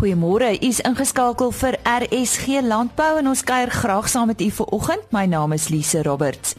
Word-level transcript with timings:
Goeiemôre. 0.00 0.54
U 0.56 0.64
is 0.64 0.78
ingeskakel 0.80 1.50
vir 1.52 1.76
RSG 1.84 2.62
Landbou 2.64 3.18
en 3.20 3.26
ons 3.28 3.42
kuier 3.44 3.68
graag 3.68 4.06
saam 4.08 4.30
met 4.32 4.40
u 4.40 4.46
vanoggend. 4.56 5.02
My 5.12 5.26
naam 5.28 5.52
is 5.52 5.68
Lise 5.68 6.00
Roberts. 6.06 6.54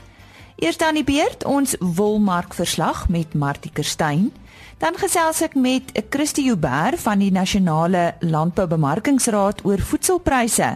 Eers 0.62 0.78
dan 0.78 0.94
die 0.94 1.04
beurt 1.04 1.42
ons 1.50 1.74
wolmark 1.80 2.54
verslag 2.54 3.08
met 3.10 3.34
Martie 3.34 3.72
Kerstyn. 3.74 4.28
Dan 4.78 4.94
gesels 4.94 5.42
ek 5.42 5.58
met 5.58 5.90
Christie 6.14 6.46
Huber 6.52 7.00
van 7.02 7.18
die 7.18 7.32
Nasionale 7.34 8.14
Landboubemarkingsraad 8.20 9.66
oor 9.66 9.82
voedselpryse. 9.90 10.70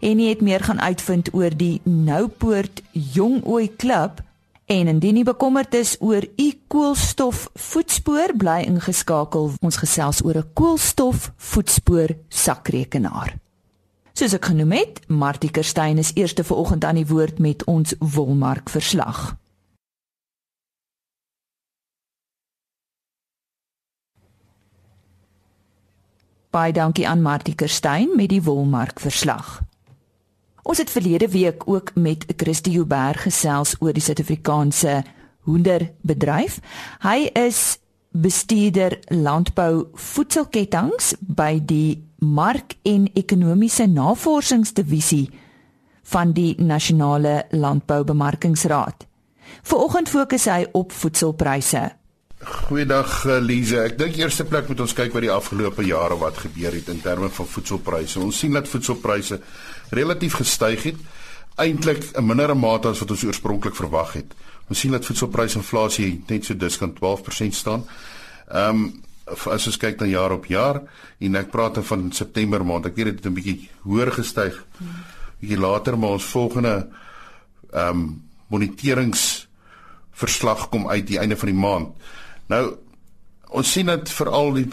En 0.00 0.24
hy 0.24 0.32
het 0.32 0.40
meer 0.40 0.64
gaan 0.64 0.80
uitvind 0.80 1.28
oor 1.36 1.52
die 1.52 1.82
Noupoort 1.84 2.80
Jong 2.96 3.42
Ooi 3.44 3.68
Klub 3.76 4.24
En 4.68 4.84
indien 4.86 5.16
jy 5.16 5.24
bekommerd 5.24 5.72
is 5.74 5.94
oor 6.04 6.26
u 6.36 6.46
koolstof 6.68 7.46
voetspoor, 7.56 8.34
bly 8.36 8.58
ingeskakel. 8.68 9.54
Ons 9.64 9.78
gesels 9.80 10.20
oor 10.24 10.36
'n 10.36 10.50
koolstof 10.52 11.32
voetspoor 11.36 12.12
sakrekenaar. 12.28 13.38
Soos 14.12 14.32
ek 14.32 14.44
genoem 14.44 14.72
het, 14.72 15.00
Martie 15.08 15.50
Kerstyn 15.50 15.98
is 15.98 16.10
eerste 16.14 16.44
vanoggend 16.44 16.84
aan 16.84 16.94
die 16.94 17.06
woord 17.06 17.38
met 17.38 17.64
ons 17.64 17.94
wolmark 17.98 18.68
verslag. 18.68 19.36
Baie 26.50 26.72
dankie 26.72 27.08
aan 27.08 27.22
Martie 27.22 27.54
Kerstyn 27.54 28.10
met 28.16 28.28
die 28.28 28.42
wolmark 28.42 29.00
verslag. 29.00 29.67
Ons 30.68 30.82
het 30.82 30.90
verlede 30.92 31.28
week 31.28 31.62
ook 31.64 31.94
met 31.94 32.24
Christie 32.36 32.74
Huber 32.76 33.16
gesels 33.16 33.70
oor 33.80 33.94
die 33.96 34.02
Suid-Afrikaanse 34.04 34.98
hoenderbedryf. 35.48 36.58
Hy 37.00 37.30
is 37.32 37.78
bestuurder 38.12 38.98
landbou 39.08 39.86
voedselketTINGS 39.96 41.14
by 41.24 41.56
die 41.64 42.04
Mark 42.20 42.76
en 42.84 43.08
Ekonomiese 43.16 43.86
Navorsingsdivisie 43.88 45.30
van 46.12 46.36
die 46.36 46.52
Nasionale 46.60 47.46
Landboubemarkingsraad. 47.50 49.06
Vanoggend 49.62 50.12
fokus 50.12 50.44
hy 50.52 50.66
op 50.76 50.92
voedselpryse. 50.92 51.86
Goeiedag 52.38 53.24
eh, 53.26 53.40
Lize. 53.42 53.80
Ek 53.82 53.96
dink 53.98 54.14
eerste 54.20 54.44
plek 54.46 54.68
moet 54.70 54.78
ons 54.84 54.92
kyk 54.94 55.10
wat 55.10 55.24
die 55.24 55.32
afgelope 55.34 55.82
jare 55.82 56.14
wat 56.20 56.36
gebeur 56.38 56.76
het 56.76 56.86
in 56.92 57.00
terme 57.02 57.26
van 57.34 57.46
voedselpryse. 57.50 58.20
Ons 58.22 58.38
sien 58.38 58.54
dat 58.54 58.68
voedselpryse 58.70 59.40
relatief 59.90 60.36
gestyg 60.38 60.84
het, 60.86 61.00
eintlik 61.58 62.04
'n 62.14 62.22
mindere 62.22 62.54
mate 62.54 62.88
as 62.88 63.00
wat 63.02 63.10
ons 63.10 63.24
oorspronklik 63.24 63.74
verwag 63.74 64.12
het. 64.12 64.34
Ons 64.68 64.78
sien 64.78 64.92
dat 64.92 65.04
voedselprysinflasie 65.04 66.22
net 66.28 66.44
so 66.44 66.54
diskant 66.54 66.94
12% 67.00 67.54
staan. 67.54 67.84
Ehm 68.48 68.70
um, 68.70 69.02
as 69.26 69.66
ons 69.66 69.76
kyk 69.76 70.00
na 70.00 70.06
jaar 70.06 70.32
op 70.32 70.46
jaar 70.46 70.82
en 71.20 71.34
ek 71.36 71.50
praat 71.50 71.74
dan 71.74 71.84
van 71.84 72.12
September 72.12 72.64
maand, 72.64 72.86
ek 72.86 72.96
weet 72.96 73.04
dit 73.04 73.14
het 73.14 73.26
'n 73.26 73.34
bietjie 73.34 73.68
hoër 73.82 74.12
gestyg. 74.12 74.64
Bietjie 75.40 75.58
later 75.58 75.98
maar 75.98 76.10
ons 76.10 76.24
volgende 76.24 76.86
ehm 77.72 77.88
um, 77.88 78.22
moniterings 78.48 79.48
verslag 80.12 80.68
kom 80.68 80.88
uit 80.88 81.06
die 81.06 81.18
einde 81.18 81.36
van 81.36 81.48
die 81.48 81.58
maand. 81.58 81.88
Nou 82.48 82.76
ons 83.48 83.72
sien 83.72 83.88
dat 83.88 84.10
veral 84.12 84.52
die 84.52 84.68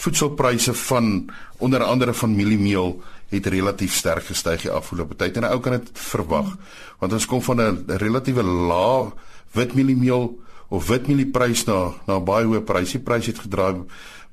voedselpryse 0.00 0.74
van 0.74 1.30
onder 1.58 1.82
andere 1.84 2.14
van 2.14 2.34
mieliemeel 2.34 3.02
het 3.30 3.46
relatief 3.46 3.94
sterk 3.94 4.26
gestyg 4.26 4.64
die 4.64 4.72
afgelope 4.74 5.14
tyd 5.16 5.36
en 5.36 5.44
'n 5.46 5.52
ou 5.52 5.60
kan 5.60 5.72
dit 5.72 5.90
verwag 5.92 6.56
want 6.98 7.12
ons 7.12 7.26
kom 7.26 7.42
van 7.42 7.60
'n 7.60 7.84
relatiewe 7.86 8.42
lae 8.42 9.12
witmieliemeel 9.52 10.40
of 10.70 10.86
witmielieprys 10.86 11.64
na 11.66 11.92
na 12.06 12.20
baie 12.20 12.46
hoë 12.46 12.62
pryse. 12.62 12.98
Die 12.98 13.04
prys 13.04 13.26
het 13.26 13.38
gedraai 13.38 13.82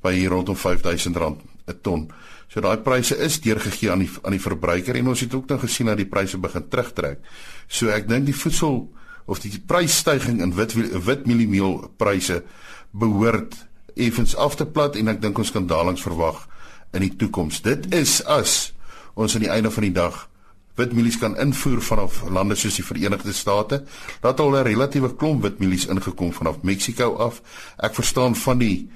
by 0.06 0.14
hier 0.14 0.30
rondom 0.30 0.56
R5000 0.56 1.18
'n 1.68 1.82
ton. 1.82 2.12
So 2.48 2.62
daai 2.62 2.78
pryse 2.78 3.18
is 3.18 3.42
deurgegee 3.42 3.92
aan 3.92 4.00
die 4.00 4.10
aan 4.24 4.32
die 4.32 4.42
verbruiker 4.42 4.96
en 4.96 5.08
ons 5.08 5.20
het 5.20 5.34
ook 5.34 5.50
nou 5.50 5.60
gesien 5.60 5.86
dat 5.86 5.98
die 5.98 6.06
pryse 6.06 6.38
begin 6.38 6.68
terugtrek. 6.70 7.20
So 7.68 7.90
ek 7.90 8.08
dink 8.08 8.26
die 8.26 8.36
voedsel 8.36 8.94
of 9.26 9.40
die 9.40 9.60
prysstygings 9.60 10.42
in 10.44 10.54
wit 10.56 10.74
witmieliemeel 11.04 11.92
pryse 11.98 12.44
behoort 12.92 13.56
effens 13.96 14.36
af 14.36 14.56
te 14.56 14.66
plat 14.66 14.96
en 14.96 15.08
ek 15.08 15.22
dink 15.22 15.38
ons 15.38 15.52
kan 15.52 15.68
dalings 15.68 16.02
verwag 16.02 16.48
in 16.94 17.02
die 17.02 17.16
toekoms. 17.16 17.62
Dit 17.62 17.94
is 17.94 18.20
as 18.26 18.74
ons 19.18 19.36
aan 19.36 19.46
die 19.46 19.54
einde 19.54 19.72
van 19.72 19.84
die 19.84 19.96
dag 19.96 20.28
witmielies 20.78 21.18
kan 21.18 21.38
invoer 21.42 21.82
vanaf 21.82 22.22
lande 22.30 22.56
soos 22.56 22.78
die 22.78 22.86
Verenigde 22.86 23.34
State. 23.34 23.84
Dat 24.22 24.40
al 24.40 24.56
'n 24.58 24.64
relatiewe 24.64 25.16
klomp 25.16 25.42
witmielies 25.42 25.88
ingekom 25.88 26.34
vanaf 26.34 26.62
Mexiko 26.62 27.16
af. 27.16 27.42
Ek 27.78 27.96
verstaan 27.96 28.36
van 28.36 28.58
die 28.58 28.90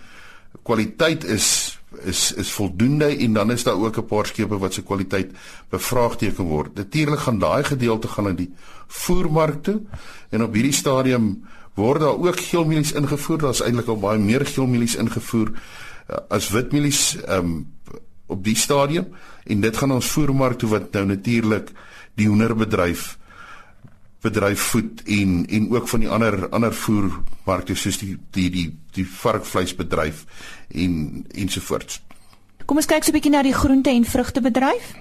kwaliteit 0.63 1.23
is 1.23 1.79
is 2.03 2.33
is 2.33 2.51
voldoende 2.51 3.17
en 3.17 3.33
dan 3.33 3.51
is 3.51 3.63
daar 3.63 3.75
ook 3.75 3.97
'n 3.97 4.05
paar 4.05 4.25
skepe 4.25 4.57
wat 4.57 4.73
se 4.73 4.83
kwaliteit 4.83 5.31
bevraagteken 5.69 6.43
word. 6.43 6.75
Natuurlik 6.75 7.19
gaan 7.19 7.39
daai 7.39 7.63
gedeelte 7.63 8.07
gaan 8.07 8.27
in 8.27 8.35
die 8.35 8.53
voermark 8.87 9.63
toe 9.63 9.81
en 10.29 10.43
op 10.43 10.53
hierdie 10.53 10.73
stadium 10.73 11.43
word 11.75 12.01
daar 12.01 12.17
ook 12.19 12.39
geelmielies 12.39 12.91
ingevoer. 12.91 13.37
Daar's 13.37 13.61
eintlik 13.61 13.87
al 13.87 13.99
baie 13.99 14.19
meer 14.19 14.45
geelmielies 14.45 14.95
ingevoer 14.95 15.51
uh, 15.51 16.17
as 16.29 16.49
witmielies 16.49 17.17
um, 17.29 17.71
op 18.27 18.43
die 18.43 18.55
stadium 18.55 19.13
en 19.43 19.61
dit 19.61 19.77
gaan 19.77 19.91
ons 19.91 20.11
voermark 20.11 20.59
toe 20.59 20.69
wat 20.69 20.91
nou 20.93 21.05
natuurlik 21.05 21.71
die 22.19 22.27
hoenderbedryf 22.27 23.17
bedryf 24.21 24.61
voed 24.71 25.01
en 25.09 25.45
en 25.49 25.71
ook 25.71 25.87
van 25.87 25.99
die 25.99 26.09
ander 26.09 26.49
ander 26.49 26.73
voermarkte 26.73 27.75
soos 27.75 27.97
die 27.97 28.17
die 28.31 28.49
die 28.53 28.67
die 28.93 29.05
varkvleisbedryf 29.07 30.25
en 30.69 31.25
ensovoorts. 31.33 32.01
Kom 32.65 32.77
ons 32.77 32.85
kyk 32.85 33.03
so 33.03 33.11
'n 33.11 33.17
bietjie 33.17 33.31
na 33.31 33.41
die 33.41 33.53
groente 33.53 33.89
en 33.89 34.05
vrugtebedryf. 34.05 34.93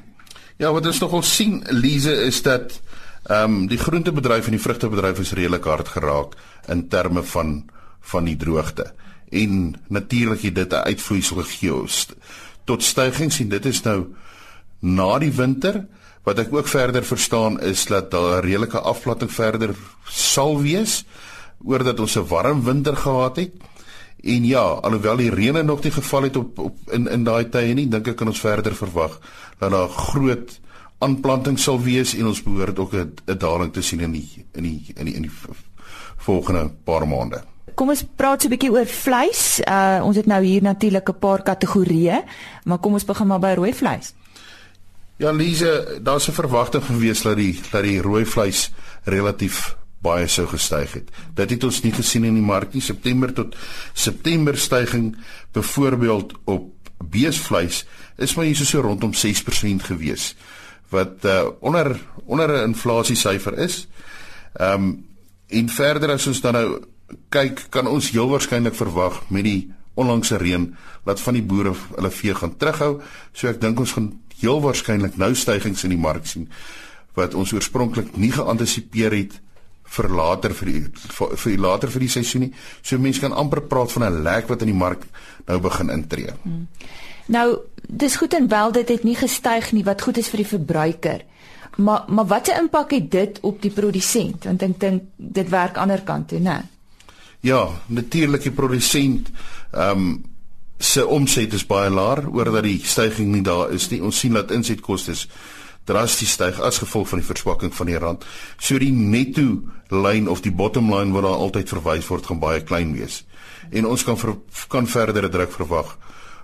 Ja, 0.56 0.72
wat 0.72 0.86
ons 0.86 0.98
nogal 0.98 1.22
sien 1.22 1.62
Lize 1.68 2.12
is 2.12 2.42
dat 2.42 2.80
ehm 3.28 3.44
um, 3.44 3.66
die 3.68 3.78
groentebedryf 3.78 4.46
en 4.46 4.56
die 4.56 4.62
vrugtebedryf 4.62 5.18
is 5.18 5.32
redelik 5.32 5.64
hard 5.64 5.88
geraak 5.88 6.36
in 6.68 6.88
terme 6.88 7.22
van 7.22 7.70
van 8.00 8.24
die 8.24 8.36
droogte. 8.36 8.92
En 9.30 9.74
natuurlik 9.88 10.40
het 10.40 10.54
dit 10.54 10.72
'n 10.72 10.86
uitvloeisel 10.86 11.36
gegee 11.36 11.86
tot 12.64 12.82
stygings 12.82 13.40
en 13.40 13.48
dit 13.48 13.66
is 13.66 13.82
nou 13.82 14.06
na 14.80 15.18
die 15.18 15.32
winter 15.32 15.86
wat 16.22 16.38
ek 16.38 16.52
ook 16.52 16.68
verder 16.68 17.04
verstaan 17.04 17.60
is 17.60 17.86
dat 17.86 18.10
daar 18.10 18.42
'n 18.42 18.46
redelike 18.46 18.80
afplatting 18.80 19.32
verder 19.32 19.74
sal 20.04 20.60
wees 20.60 21.04
oordat 21.64 22.00
ons 22.00 22.16
'n 22.16 22.26
warm 22.26 22.64
winter 22.64 22.96
gehad 22.96 23.36
het. 23.36 23.52
En 24.22 24.44
ja, 24.44 24.60
alhoewel 24.60 25.16
die 25.16 25.30
reën 25.30 25.66
nog 25.66 25.82
nie 25.82 25.92
geval 25.92 26.22
het 26.22 26.36
op 26.36 26.58
op 26.58 26.76
in 26.90 27.08
in 27.08 27.24
daai 27.24 27.48
tye 27.48 27.74
nie, 27.74 27.88
dink 27.88 28.08
ek 28.08 28.16
kan 28.16 28.26
ons 28.26 28.40
verder 28.40 28.74
verwag 28.74 29.20
dat 29.58 29.70
daar 29.70 29.88
groot 29.88 30.60
aanplanting 31.00 31.58
sal 31.58 31.80
wees 31.80 32.14
en 32.14 32.28
ons 32.28 32.42
behoort 32.44 32.78
ook 32.78 32.94
'n 32.94 33.38
daling 33.38 33.72
te 33.72 33.82
sien 33.82 34.00
in 34.00 34.12
die 34.12 34.44
in 34.52 34.62
die 34.62 34.92
in 34.96 35.04
die 35.04 35.14
in 35.14 35.22
die 35.22 35.32
volgende 36.16 36.70
paar 36.84 37.08
maande. 37.08 37.42
Kom 37.74 37.88
ons 37.88 38.04
praat 38.16 38.42
so 38.42 38.48
'n 38.48 38.50
bietjie 38.50 38.72
oor 38.72 38.86
vleis. 38.86 39.60
Uh 39.64 40.00
ons 40.04 40.16
het 40.16 40.26
nou 40.26 40.44
hier 40.44 40.62
natuurlik 40.62 41.08
'n 41.08 41.18
paar 41.18 41.42
kategorieë, 41.42 42.24
maar 42.64 42.78
kom 42.78 42.92
ons 42.92 43.04
begin 43.04 43.26
maar 43.26 43.40
by 43.40 43.54
rooi 43.56 43.74
vleis. 43.74 44.14
Ja, 45.16 45.32
Lise, 45.32 45.98
daar's 46.02 46.28
'n 46.28 46.32
verwagting 46.32 46.84
gewees 46.84 47.22
dat 47.22 47.36
die 47.36 47.60
dat 47.70 47.82
die 47.82 48.00
rooi 48.00 48.24
vleis 48.24 48.72
relatief 49.04 49.76
baie 50.00 50.26
sou 50.26 50.46
gestyg 50.46 50.92
het. 50.92 51.10
Dit 51.34 51.50
het 51.50 51.64
ons 51.64 51.82
nie 51.82 51.92
gesien 51.92 52.24
in 52.24 52.34
die 52.34 52.42
mark 52.42 52.72
nie. 52.72 52.82
September 52.82 53.32
tot 53.32 53.56
September 53.92 54.58
stygings 54.58 55.16
byvoorbeeld 55.52 56.32
op 56.44 56.72
beesvleis 57.04 57.86
is 58.16 58.34
maar 58.34 58.44
hier 58.44 58.56
so 58.56 58.80
rondom 58.80 59.12
6% 59.14 59.82
gewees 59.82 60.36
wat 60.90 61.24
uh, 61.24 61.48
onder 61.60 62.00
onder 62.24 62.48
'n 62.48 62.68
inflasiesyfer 62.72 63.58
is. 63.58 63.88
Ehm 64.52 64.74
um, 64.74 65.08
en 65.46 65.68
verder 65.68 66.10
as 66.10 66.26
ons 66.26 66.40
dan 66.40 66.52
nou 66.52 66.80
kyk, 67.28 67.66
kan 67.70 67.86
ons 67.86 68.10
heel 68.10 68.28
waarskynlik 68.28 68.74
verwag 68.74 69.22
met 69.28 69.44
die 69.44 69.72
onlangse 69.94 70.36
reën 70.36 70.76
dat 71.04 71.20
van 71.20 71.34
die 71.34 71.42
boere 71.42 71.74
hulle 71.96 72.10
vee 72.10 72.34
gaan 72.34 72.56
terughou. 72.56 73.00
So 73.32 73.48
ek 73.48 73.60
dink 73.60 73.80
ons 73.80 73.92
gaan 73.92 74.20
heel 74.40 74.60
waarskynlik 74.60 75.16
nou 75.16 75.34
stygings 75.34 75.84
in 75.84 75.90
die 75.90 76.00
mark 76.00 76.26
sien 76.26 76.48
wat 77.18 77.34
ons 77.34 77.52
oorspronklik 77.52 78.16
nie 78.16 78.30
geantisipeer 78.32 79.12
het 79.12 79.40
vir 79.90 80.08
later 80.14 80.54
vir 80.54 80.70
die 80.70 80.82
vir, 80.86 81.32
vir 81.42 81.56
later 81.58 81.90
vir 81.90 82.04
die 82.06 82.12
seisoen 82.12 82.46
nie. 82.46 82.52
So 82.82 82.98
mense 83.02 83.20
kan 83.20 83.34
amper 83.34 83.64
praat 83.66 83.92
van 83.92 84.04
'n 84.06 84.22
lek 84.22 84.48
wat 84.48 84.62
in 84.62 84.70
die 84.70 84.82
mark 84.84 85.02
nou 85.46 85.58
begin 85.58 85.90
intree. 85.90 86.32
Hmm. 86.42 86.68
Nou, 87.26 87.58
dis 87.88 88.16
goed 88.16 88.34
en 88.34 88.48
wel 88.48 88.72
dit 88.72 88.88
het 88.88 89.02
nie 89.02 89.16
gestyg 89.16 89.72
nie 89.72 89.84
wat 89.84 90.02
goed 90.02 90.18
is 90.18 90.28
vir 90.28 90.42
die 90.44 90.52
verbruiker. 90.56 91.24
Maar 91.76 92.04
maar 92.08 92.26
watter 92.26 92.58
impak 92.58 92.90
het 92.90 93.10
dit 93.10 93.38
op 93.40 93.62
die 93.62 93.70
produsent? 93.70 94.44
Want 94.44 94.62
ek 94.62 94.80
dink 94.80 95.02
dit 95.16 95.48
werk 95.48 95.76
ander 95.76 96.02
kant 96.02 96.28
toe, 96.28 96.38
né? 96.38 96.60
Ja, 97.40 97.68
natuurlik 97.86 98.42
die 98.42 98.52
produsent 98.52 99.30
ehm 99.72 99.98
um, 99.98 100.24
se 100.80 101.06
omset 101.06 101.52
is 101.52 101.66
baie 101.66 101.90
laer 101.90 102.24
oordat 102.32 102.64
die 102.64 102.80
stygings 102.84 103.34
nie 103.34 103.42
daar 103.44 103.72
is 103.72 103.90
nie. 103.90 104.00
Ons 104.02 104.18
sien 104.18 104.32
dat 104.32 104.50
insetkoste 104.50 105.12
drasties 105.84 106.32
styg 106.36 106.60
as 106.60 106.78
gevolg 106.80 107.08
van 107.08 107.20
die 107.20 107.26
verswakking 107.26 107.74
van 107.74 107.86
die 107.90 107.98
rand. 107.98 108.24
So 108.58 108.78
die 108.78 108.92
netto 108.92 109.60
lyn 109.88 110.28
of 110.28 110.40
die 110.40 110.52
bottom 110.52 110.88
line 110.94 111.12
wat 111.12 111.26
daar 111.26 111.44
altyd 111.46 111.68
verwys 111.68 112.08
word 112.08 112.26
gaan 112.26 112.40
baie 112.40 112.62
klein 112.64 112.94
wees. 112.96 113.24
En 113.70 113.86
ons 113.86 114.04
kan 114.04 114.18
ver, 114.18 114.36
kan 114.68 114.86
verdere 114.86 115.28
druk 115.28 115.52
verwag 115.52 115.96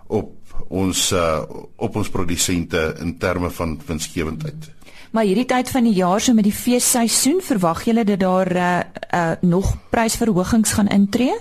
op 0.07 0.35
ons 0.69 1.13
uh 1.13 1.43
op 1.77 1.97
ons 1.97 2.09
produsente 2.09 2.95
in 3.01 3.19
terme 3.19 3.51
van 3.51 3.81
winsgewendheid. 3.87 4.71
Maar 5.11 5.25
hierdie 5.25 5.47
tyd 5.49 5.71
van 5.71 5.87
die 5.87 5.95
jaar 5.97 6.21
so 6.21 6.35
met 6.35 6.45
die 6.45 6.53
feesseisoen, 6.53 7.41
verwag 7.41 7.85
julle 7.89 8.05
dat 8.05 8.21
daar 8.21 8.51
uh, 8.57 8.81
uh 9.15 9.33
nog 9.41 9.77
prysverhogings 9.91 10.73
gaan 10.73 10.89
intree? 10.93 11.35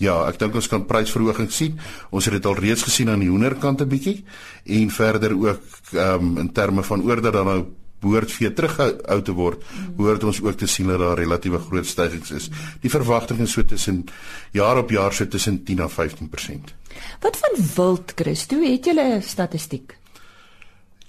Ja, 0.00 0.22
ek 0.30 0.38
dink 0.40 0.54
ons 0.56 0.68
kan 0.70 0.86
prysverhogings 0.88 1.56
sien. 1.56 1.80
Ons 2.10 2.24
het 2.28 2.38
dit 2.38 2.46
al 2.48 2.56
reeds 2.56 2.86
gesien 2.86 3.10
aan 3.12 3.20
die 3.20 3.28
hoenderkant 3.28 3.82
'n 3.82 3.88
bietjie 3.88 4.24
en 4.64 4.90
verder 4.90 5.36
ook 5.36 5.60
um, 5.92 6.38
in 6.38 6.52
terme 6.52 6.82
van 6.82 7.02
oor 7.02 7.20
dat 7.20 7.32
dan 7.32 7.46
nou 7.46 7.60
behoort 8.00 8.32
vee 8.32 8.52
terughou 8.52 9.20
te 9.22 9.32
word, 9.36 9.62
behoort 9.96 10.24
ons 10.24 10.40
ook 10.40 10.56
te 10.56 10.66
sien 10.66 10.88
dat 10.88 10.98
daar 10.98 11.18
relatiewe 11.18 11.58
groot 11.58 11.86
stygings 11.86 12.30
is. 12.30 12.48
Die 12.80 12.90
verwagting 12.90 13.40
is 13.40 13.52
so 13.52 13.64
tussen 13.64 14.04
jaar 14.56 14.78
op 14.78 14.90
jaar 14.90 15.12
so 15.12 15.26
tussen 15.28 15.64
10 15.64 15.80
en 15.80 15.90
15%. 15.90 16.79
Wat 17.20 17.36
van 17.36 17.64
wild, 17.74 18.12
Christo? 18.16 18.60
Het 18.62 18.84
jy 18.84 18.94
'n 18.98 19.22
statistiek? 19.22 19.98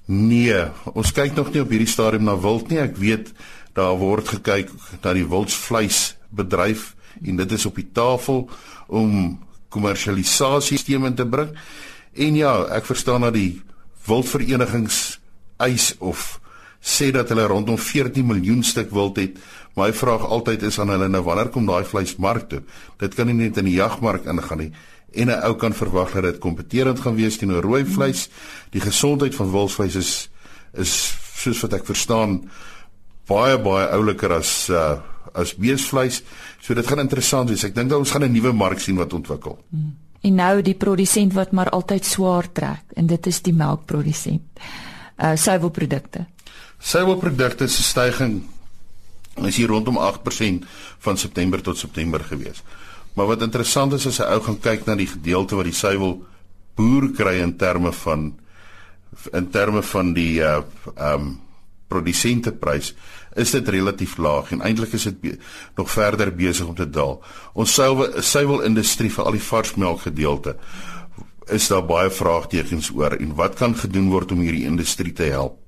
Nee, 0.05 0.65
ons 0.93 1.11
kyk 1.11 1.35
nog 1.35 1.53
nie 1.53 1.61
op 1.61 1.69
hierdie 1.69 1.87
stadium 1.87 2.23
na 2.23 2.39
wild 2.39 2.69
nie. 2.69 2.79
Ek 2.79 2.97
weet 2.97 3.31
daar 3.73 3.95
word 3.95 4.27
gekyk 4.27 4.69
na 5.01 5.13
die 5.13 5.27
wildsvleisbedryf 5.27 6.95
en 7.23 7.35
dit 7.35 7.51
is 7.51 7.65
op 7.65 7.75
die 7.75 7.87
tafel 7.93 8.49
om 8.87 9.39
kommersialisasie 9.69 10.77
stelsels 10.77 11.15
te 11.15 11.25
bring. 11.25 11.55
En 12.13 12.35
ja, 12.35 12.65
ek 12.75 12.85
verstaan 12.85 13.21
dat 13.21 13.33
die 13.33 13.61
wildverenigings 14.07 15.19
eis 15.61 15.93
of 15.99 16.41
sê 16.81 17.11
dat 17.13 17.29
hulle 17.29 17.45
rondom 17.47 17.77
14 17.77 18.25
miljoen 18.25 18.63
stuk 18.65 18.89
wild 18.91 19.19
het. 19.21 19.37
My 19.77 19.91
vraag 19.93 20.25
altyd 20.25 20.65
is 20.67 20.79
aan 20.81 20.89
hulle 20.91 21.07
nou 21.07 21.21
wanneer 21.23 21.51
kom 21.53 21.69
daai 21.69 21.85
vleis 21.87 22.17
mark 22.17 22.49
toe? 22.49 22.63
Dit 22.99 23.15
kan 23.15 23.29
nie 23.29 23.37
net 23.37 23.59
in 23.61 23.69
die 23.69 23.77
jagmark 23.77 24.25
ingaan 24.25 24.65
nie. 24.65 24.71
En 25.11 25.27
'n 25.27 25.43
ou 25.43 25.55
kan 25.55 25.73
verwag 25.73 26.11
dat 26.11 26.23
dit 26.23 26.37
kompeterend 26.37 26.99
gaan 26.99 27.15
wees 27.15 27.37
teenoor 27.37 27.61
rooi 27.61 27.85
vleis. 27.85 28.29
Die 28.69 28.81
gesondheid 28.81 29.35
van 29.35 29.51
wildvleis 29.51 29.95
is 29.95 30.29
is 30.73 31.13
soos 31.35 31.59
wat 31.61 31.73
ek 31.73 31.85
verstaan 31.85 32.49
baie 33.27 33.57
baie 33.59 33.87
ouliker 33.91 34.31
as 34.31 34.69
uh, 34.69 34.99
as 35.33 35.55
beesvleis. 35.55 36.21
So 36.61 36.73
dit 36.73 36.87
gaan 36.87 36.99
interessant 36.99 37.49
wees. 37.49 37.63
Ek 37.63 37.75
dink 37.75 37.89
dat 37.89 37.99
ons 37.99 38.11
gaan 38.11 38.23
'n 38.23 38.31
nuwe 38.31 38.53
mark 38.53 38.79
sien 38.79 38.95
wat 38.95 39.13
ontwikkel. 39.13 39.59
En 40.21 40.35
nou 40.35 40.61
die 40.61 40.75
produsent 40.75 41.33
wat 41.33 41.51
maar 41.51 41.69
altyd 41.69 42.05
swaar 42.05 42.51
trek 42.51 42.93
en 42.95 43.07
dit 43.07 43.27
is 43.27 43.41
die 43.41 43.53
melkprodusent. 43.53 44.59
Uh 45.17 45.35
suiwelprodukte. 45.35 46.25
Suiwelprodukte 46.79 47.67
se 47.67 47.83
stygings 47.83 48.43
is 49.47 49.55
hier 49.55 49.67
rondom 49.67 49.97
8% 49.97 50.65
van 50.99 51.17
September 51.17 51.61
tot 51.61 51.77
September 51.77 52.19
gewees. 52.19 52.63
Maar 53.15 53.33
wat 53.33 53.45
interessant 53.45 53.93
is 53.93 54.07
as 54.07 54.19
jy 54.21 54.27
ou 54.31 54.41
gaan 54.45 54.59
kyk 54.63 54.85
na 54.87 54.95
die 54.99 55.09
gedeelte 55.09 55.57
wat 55.59 55.67
die 55.67 55.75
suiwel 55.75 56.19
boer 56.79 57.09
kry 57.17 57.39
in 57.43 57.57
terme 57.59 57.91
van 58.03 58.31
in 59.35 59.49
terme 59.51 59.83
van 59.83 60.13
die 60.15 60.39
uh 60.39 60.61
um 60.95 61.39
produsenteprys 61.91 62.93
is 63.35 63.51
dit 63.51 63.67
relatief 63.67 64.13
laag 64.15 64.53
en 64.55 64.61
eintlik 64.63 64.93
is 64.95 65.09
dit 65.09 65.39
nog 65.75 65.89
verder 65.91 66.31
besig 66.31 66.67
om 66.67 66.75
te 66.75 66.87
daal. 66.87 67.17
Ons 67.53 67.73
suiwel 67.75 68.21
suiwelindustrie 68.23 69.11
vir 69.11 69.25
al 69.27 69.35
die 69.35 69.43
varsmelk 69.43 70.05
gedeelte 70.07 70.55
is 71.51 71.67
daar 71.67 71.83
baie 71.83 72.09
vraagtekens 72.09 72.93
oor 72.95 73.17
en 73.19 73.35
wat 73.35 73.59
kan 73.59 73.75
gedoen 73.75 74.07
word 74.13 74.31
om 74.31 74.39
hierdie 74.39 74.69
industrie 74.69 75.11
te 75.11 75.27
help? 75.33 75.61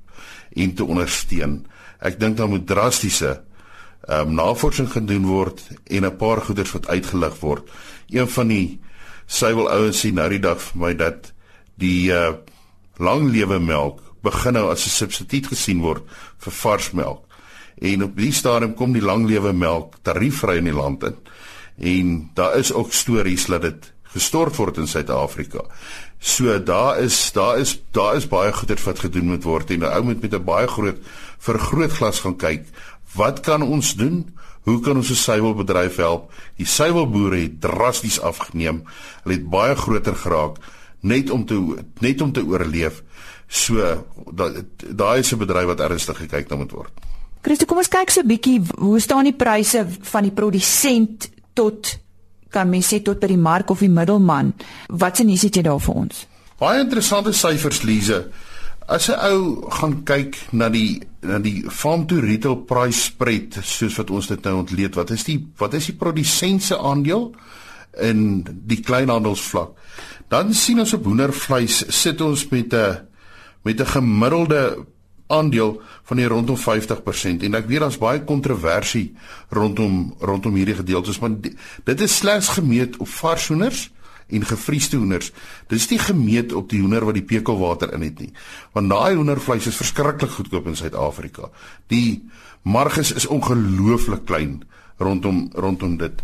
en 0.56 0.74
te 0.74 0.86
ondersteun. 0.86 1.58
Ek 2.04 2.20
dink 2.22 2.38
daar 2.38 2.52
moet 2.52 2.66
drastiese 2.68 3.40
ehm 4.04 4.28
um, 4.28 4.34
navorsing 4.36 4.92
gedoen 4.92 5.26
word 5.26 5.62
en 5.88 6.06
'n 6.06 6.18
paar 6.18 6.42
goeders 6.42 6.72
wat 6.72 6.88
uitgelig 6.88 7.40
word. 7.40 7.70
Een 8.10 8.28
van 8.28 8.48
die 8.48 8.80
suiwel 9.26 9.70
ouens 9.70 10.06
sê 10.06 10.12
nou 10.12 10.30
die 10.30 10.40
dag 10.40 10.62
vir 10.62 10.80
my 10.80 10.96
dat 10.96 11.34
die 11.76 12.12
uh 12.12 12.34
langlewe 12.98 13.60
melk 13.60 14.02
begin 14.22 14.54
nou 14.54 14.72
as 14.72 14.86
'n 14.86 14.90
substituut 14.90 15.48
gesien 15.48 15.82
word 15.82 16.04
vir 16.38 16.52
vars 16.52 16.92
melk. 16.92 17.24
En 17.78 18.04
op 18.04 18.18
die 18.18 18.32
stadium 18.32 18.74
kom 18.74 18.94
die 18.94 19.02
langlewe 19.02 19.54
melk 19.54 19.96
tariefvry 20.02 20.58
in 20.58 20.70
die 20.70 20.74
land 20.74 21.04
in. 21.04 21.16
En 21.78 22.30
daar 22.34 22.58
is 22.58 22.74
ook 22.74 22.94
stories 22.94 23.46
dat 23.46 23.62
dit 23.62 23.94
gestort 24.14 24.56
word 24.56 24.78
in 24.78 24.88
Suid-Afrika. 24.88 25.66
So 26.20 26.64
daar 26.64 27.00
is 27.00 27.32
daar 27.32 27.60
is 27.60 27.82
daar 27.92 28.16
is 28.16 28.28
baie 28.28 28.54
goeder 28.54 28.80
wat 28.86 29.00
gedoen 29.00 29.26
moet 29.34 29.44
word 29.44 29.72
en 29.72 29.80
'n 29.80 29.92
ou 29.92 30.04
moet 30.04 30.22
met 30.22 30.34
'n 30.34 30.44
baie 30.44 30.68
groot 30.68 31.00
vergrootglas 31.40 32.20
gaan 32.20 32.38
kyk. 32.38 32.66
Wat 33.14 33.40
kan 33.40 33.62
ons 33.62 33.96
doen? 33.96 34.36
Hoe 34.64 34.80
kan 34.80 34.96
ons 34.96 35.10
'n 35.10 35.16
suiwelbedryf 35.16 35.96
help? 35.96 36.32
Die 36.56 36.66
suiwelboere 36.66 37.38
het 37.38 37.62
drasties 37.62 38.22
afgeneem. 38.22 38.84
Hulle 39.24 39.36
het 39.36 39.50
baie 39.50 39.76
groter 39.76 40.16
geraak 40.16 40.58
net 41.00 41.30
om 41.30 41.46
te 41.46 41.78
net 42.00 42.22
om 42.22 42.32
te 42.32 42.46
oorleef. 42.46 43.04
So 43.48 44.06
daai 44.90 45.20
is 45.20 45.34
'n 45.34 45.38
bedryf 45.38 45.66
wat 45.66 45.80
ernstig 45.80 46.18
gekyk 46.18 46.50
na 46.50 46.56
moet 46.56 46.72
word. 46.72 46.92
Christo, 47.42 47.66
kom 47.66 47.78
ons 47.78 47.88
kyk 47.88 48.10
so 48.10 48.22
'n 48.22 48.28
bietjie 48.28 48.62
hoe 48.78 49.00
staan 49.00 49.24
die 49.24 49.36
pryse 49.36 49.86
van 50.02 50.24
die 50.24 50.32
produsent 50.32 51.30
tot 51.54 52.00
kan 52.50 52.70
mens 52.70 52.94
sê 52.94 53.02
tot 53.02 53.20
by 53.20 53.28
die 53.28 53.38
mark 53.38 53.70
of 53.70 53.80
die 53.80 53.90
middelman. 53.90 54.54
Wat 54.88 55.18
sien 55.18 55.30
jy 55.30 55.62
daar 55.62 55.80
vir 55.80 55.94
ons? 55.94 56.28
Baie 56.60 56.80
interessante 56.80 57.34
syfers 57.34 57.82
Lize. 57.82 58.30
As 58.88 59.08
'n 59.10 59.16
ou 59.16 59.70
gaan 59.70 60.04
kyk 60.04 60.36
na 60.52 60.70
die 60.70 61.02
na 61.22 61.40
die 61.40 61.64
farm 61.70 62.06
to 62.08 62.20
retail 62.20 62.56
price 62.56 63.00
spread 63.00 63.56
soos 63.64 63.96
wat 63.98 64.10
ons 64.10 64.28
dit 64.28 64.44
nou 64.44 64.58
ontleed, 64.58 64.96
wat 64.96 65.12
is 65.12 65.24
die 65.24 65.40
wat 65.58 65.74
is 65.74 65.86
die 65.86 65.96
produsent 65.96 66.64
se 66.64 66.78
aandeel 66.78 67.34
in 68.02 68.44
die 68.44 68.82
kleinhandelsvlak? 68.82 69.72
Dan 70.28 70.54
sien 70.54 70.80
ons 70.80 70.94
op 70.94 71.06
hoendervleis 71.06 71.84
sit 71.88 72.22
ons 72.22 72.50
met 72.50 72.74
'n 72.74 73.08
met 73.64 73.80
'n 73.80 73.86
gemiddelde 73.86 74.86
aandeel 75.28 75.82
van 76.04 76.18
die 76.18 76.28
rondom 76.28 76.58
50% 76.58 77.44
en 77.44 77.56
ek 77.56 77.68
weet 77.70 77.80
daar's 77.80 77.98
baie 77.98 78.24
kontroversie 78.28 79.16
rondom 79.50 80.14
rondom 80.20 80.56
hierdie 80.60 80.76
gedeeltes 80.76 81.20
maar 81.20 81.38
dit 81.84 82.02
is 82.02 82.18
slegs 82.18 82.50
gemeet 82.58 82.98
op 82.98 83.08
vars 83.08 83.48
hoenders 83.48 83.92
en 84.34 84.46
gevriesde 84.46 84.98
hoenders. 84.98 85.32
Dit 85.68 85.80
is 85.80 85.90
nie 85.92 86.00
gemeet 86.02 86.54
op 86.54 86.70
die 86.72 86.82
hoender 86.82 87.06
wat 87.06 87.18
die 87.18 87.26
pekelwater 87.28 87.94
in 87.94 88.06
het 88.06 88.20
nie. 88.20 88.32
Want 88.74 88.90
daai 88.90 89.16
hoendervleis 89.16 89.70
is 89.70 89.80
verskriklik 89.80 90.36
goedkoop 90.38 90.68
in 90.72 90.80
Suid-Afrika. 90.80 91.50
Die 91.94 92.24
marges 92.64 93.14
is 93.14 93.28
ongelooflik 93.28 94.26
klein 94.26 94.62
rondom 94.98 95.50
rondom 95.54 95.98
dit. 95.98 96.22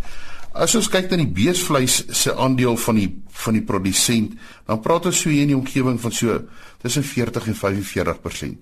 As 0.59 0.73
ons 0.75 0.89
kyk 0.89 1.11
na 1.11 1.19
die 1.21 1.29
beesvleis 1.29 2.01
se 2.15 2.33
aandeel 2.33 2.77
van 2.81 2.97
die 2.97 3.09
van 3.39 3.55
die 3.55 3.63
produsent, 3.63 4.33
dan 4.67 4.81
praat 4.83 5.05
ons 5.07 5.21
so 5.21 5.31
hier 5.31 5.45
in 5.45 5.53
die 5.53 5.57
omgewing 5.57 5.99
van 6.01 6.11
so 6.11 6.41
tussen 6.81 7.05
40 7.07 7.47
en 7.47 7.55
45%. 7.55 8.57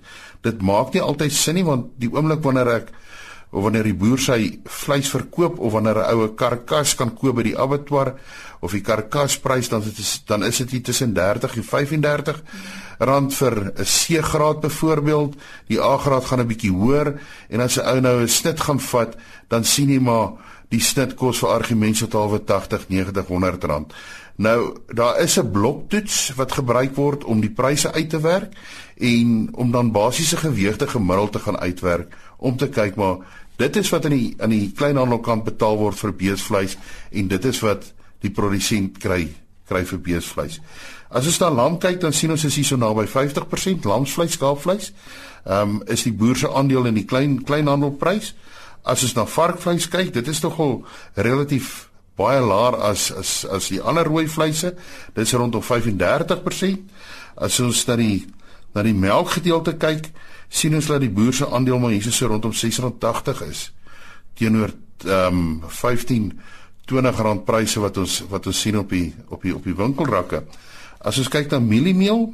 Dit 0.45 0.61
maak 0.61 0.93
nie 0.93 1.01
altyd 1.01 1.33
sin 1.33 1.57
nie 1.57 1.65
want 1.65 1.95
die 1.97 2.11
oomblik 2.13 2.43
wanneer 2.45 2.69
ek 2.75 2.91
of 3.51 3.63
wanneer 3.63 3.83
die 3.83 3.95
boer 3.95 4.19
sy 4.19 4.59
vleis 4.65 5.09
verkoop 5.09 5.59
of 5.59 5.71
wanneer 5.71 5.97
'n 5.97 6.13
oue 6.13 6.35
karkas 6.35 6.95
kan 6.95 7.13
koop 7.15 7.35
by 7.35 7.43
die 7.43 7.57
abattoir 7.57 8.13
of 8.61 8.71
die 8.71 8.81
karkasprys 8.81 9.69
dan 9.69 9.81
is 9.81 10.23
dan 10.25 10.43
is 10.43 10.57
dit 10.57 10.83
tussen 10.83 11.13
30 11.13 11.55
en 11.55 11.63
35 11.63 12.43
rand 12.99 13.33
vir 13.33 13.73
'n 13.75 13.83
C-graad 13.83 14.59
byvoorbeeld. 14.61 15.35
Die 15.67 15.81
A-graad 15.81 16.25
gaan 16.25 16.39
'n 16.39 16.47
bietjie 16.47 16.71
hoër 16.71 17.19
en 17.49 17.59
as 17.61 17.77
'n 17.77 17.85
ou 17.85 17.99
nou 17.99 18.21
'n 18.21 18.27
snit 18.27 18.59
gaan 18.59 18.79
vat, 18.79 19.15
dan 19.47 19.63
sien 19.63 19.89
jy 19.89 19.99
maar 19.99 20.31
die 20.69 20.79
snit 20.79 21.15
kos 21.15 21.39
vir 21.39 21.49
argumente 21.49 22.07
tot 22.07 22.13
halwe 22.13 22.39
80, 22.45 22.89
90, 22.89 23.27
100 23.27 23.63
rand. 23.63 23.93
Nou 24.37 24.77
daar 24.87 25.19
is 25.19 25.39
'n 25.39 25.51
bloktoets 25.51 26.33
wat 26.35 26.51
gebruik 26.51 26.95
word 26.95 27.23
om 27.23 27.39
die 27.41 27.49
pryse 27.49 27.91
uit 27.91 28.09
te 28.09 28.19
werk 28.21 28.53
en 28.97 29.49
om 29.51 29.71
dan 29.71 29.91
basiese 29.91 30.37
gewegte 30.37 30.87
gemiddeld 30.87 31.31
te 31.31 31.39
gaan 31.39 31.59
uitwerk 31.59 32.15
om 32.37 32.57
te 32.57 32.69
kyk 32.69 32.95
maar 32.95 33.17
dit 33.55 33.75
is 33.75 33.89
wat 33.89 34.05
aan 34.05 34.11
die 34.11 34.35
aan 34.37 34.49
die 34.49 34.71
kleinhandelkant 34.75 35.43
betaal 35.43 35.77
word 35.77 35.99
vir 35.99 36.13
beesvleis 36.13 36.77
en 37.11 37.27
dit 37.27 37.45
is 37.45 37.59
wat 37.59 37.93
die 38.19 38.31
produsent 38.31 38.97
kry 38.97 39.27
kry 39.67 39.83
vir 39.85 39.99
beesvleis. 39.99 40.61
As 41.09 41.25
ons 41.25 41.39
na 41.39 41.49
lam 41.49 41.77
kyk 41.79 41.99
dan 42.01 42.13
sien 42.13 42.31
ons 42.31 42.45
is 42.47 42.55
hier 42.55 42.65
so 42.65 42.79
naby 42.79 43.07
50% 43.07 43.87
lamsvleis, 43.87 44.37
skaapvleis. 44.37 44.91
Ehm 45.45 45.61
um, 45.61 45.81
is 45.87 46.03
die 46.03 46.13
boer 46.13 46.35
se 46.35 46.49
aandeel 46.51 46.85
in 46.85 46.93
die 46.99 47.05
klein 47.05 47.43
kleinhandelprys. 47.43 48.33
As 48.83 49.03
ons 49.03 49.15
na 49.15 49.25
varkvleis 49.25 49.89
kyk, 49.91 50.13
dit 50.13 50.27
is 50.27 50.41
nogal 50.43 50.85
relatief 51.15 51.89
baie 52.17 52.41
laer 52.41 52.75
as 52.89 53.11
as 53.13 53.45
as 53.45 53.69
die 53.69 53.81
ander 53.81 54.07
rooi 54.07 54.27
vleise. 54.27 54.73
Dit 55.13 55.25
is 55.25 55.33
rondom 55.33 55.63
35%. 55.63 56.83
As 57.35 57.59
ons 57.59 57.85
na 57.87 57.95
die 57.95 58.25
na 58.73 58.83
die 58.83 58.93
melkgedeelte 58.97 59.77
kyk, 59.77 60.11
sien 60.49 60.75
ons 60.75 60.87
dat 60.89 61.01
die 61.01 61.11
boer 61.13 61.33
se 61.33 61.47
aandeel 61.47 61.79
maar 61.79 61.95
hier 61.95 62.11
so 62.11 62.27
rondom 62.27 62.53
680 62.53 63.41
is 63.49 63.71
teenoor 64.37 64.73
ehm 65.05 65.37
um, 65.37 65.63
15 65.67 66.31
20 66.87 67.19
rand 67.19 67.43
pryse 67.45 67.79
wat 67.83 67.97
ons 67.97 68.21
wat 68.31 68.47
ons 68.47 68.61
sien 68.61 68.77
op 68.79 68.89
die 68.89 69.13
op 69.29 69.41
die 69.43 69.53
op 69.55 69.63
die 69.63 69.75
winkelrakke. 69.75 70.43
As 70.99 71.17
ons 71.19 71.29
kyk 71.29 71.51
na 71.51 71.59
mieliemeel, 71.59 72.29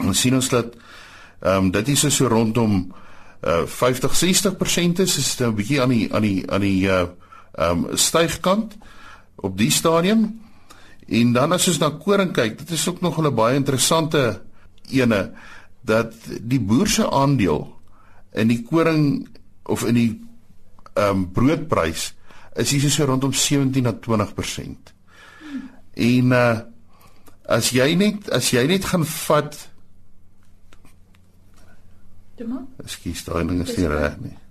dan 0.00 0.14
sien 0.14 0.34
ons 0.34 0.50
dat 0.52 0.74
ehm 1.42 1.68
um, 1.68 1.70
dit 1.70 1.88
is 1.94 2.06
so 2.08 2.28
rondom 2.28 2.92
uh 3.42 3.62
50 3.66 4.12
60% 4.14 5.00
is 5.02 5.16
is 5.18 5.40
'n 5.40 5.54
bietjie 5.54 5.80
aan 5.82 5.88
die 5.88 6.14
aan 6.14 6.22
die 6.22 6.50
aan 6.50 6.60
die 6.60 6.86
uh 6.86 7.06
um, 7.58 7.86
stygkant 7.96 8.76
op 9.36 9.58
die 9.58 9.70
stadium 9.70 10.42
En 11.12 11.32
dan 11.32 11.52
as 11.52 11.66
ons 11.68 11.80
na 11.82 11.90
koring 12.00 12.32
kyk, 12.34 12.58
dit 12.62 12.70
is 12.70 12.88
ook 12.88 13.00
nog 13.00 13.18
'n 13.18 13.34
baie 13.34 13.56
interessante 13.56 14.42
ene 14.88 15.32
dat 15.80 16.14
die 16.40 16.60
boer 16.60 16.88
se 16.88 17.10
aandeel 17.10 17.80
in 18.32 18.48
die 18.48 18.62
koring 18.62 19.28
of 19.62 19.84
in 19.84 19.94
die 19.94 20.20
ehm 20.94 21.08
um, 21.08 21.32
broodprys 21.32 22.14
is 22.54 22.70
hier 22.70 22.90
so 22.90 23.04
rondom 23.04 23.32
17 23.32 23.82
na 23.82 23.92
20%. 23.92 24.94
En 25.94 26.32
uh 26.32 26.60
as 27.42 27.70
jy 27.70 27.94
net 27.94 28.30
as 28.30 28.50
jy 28.50 28.66
net 28.66 28.84
gaan 28.84 29.04
vat 29.04 29.70
Dema? 32.36 32.66
Ekskuus, 32.78 33.24
daai 33.24 33.46
ding 33.46 33.60
is 33.60 33.76
nie 33.76 33.86
reg 33.86 34.16
nie. 34.20 34.41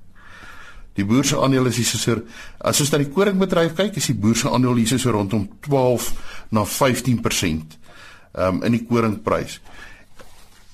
Die 0.97 1.05
boer 1.07 1.25
se 1.25 1.39
aandeel 1.39 1.69
is 1.71 1.79
hier 1.79 1.87
so 1.87 2.17
as 2.59 2.81
ons 2.83 2.91
na 2.91 2.99
die 2.99 3.11
koringbedryf 3.13 3.75
kyk, 3.77 3.95
is 3.97 4.09
die 4.11 4.17
boer 4.17 4.35
se 4.35 4.49
aandeel 4.51 4.81
hier 4.81 4.99
so 4.99 5.13
rondom 5.13 5.47
12 5.67 6.11
na 6.51 6.65
15% 6.67 7.77
um 8.41 8.61
in 8.67 8.75
die 8.75 8.83
koringprys. 8.87 9.59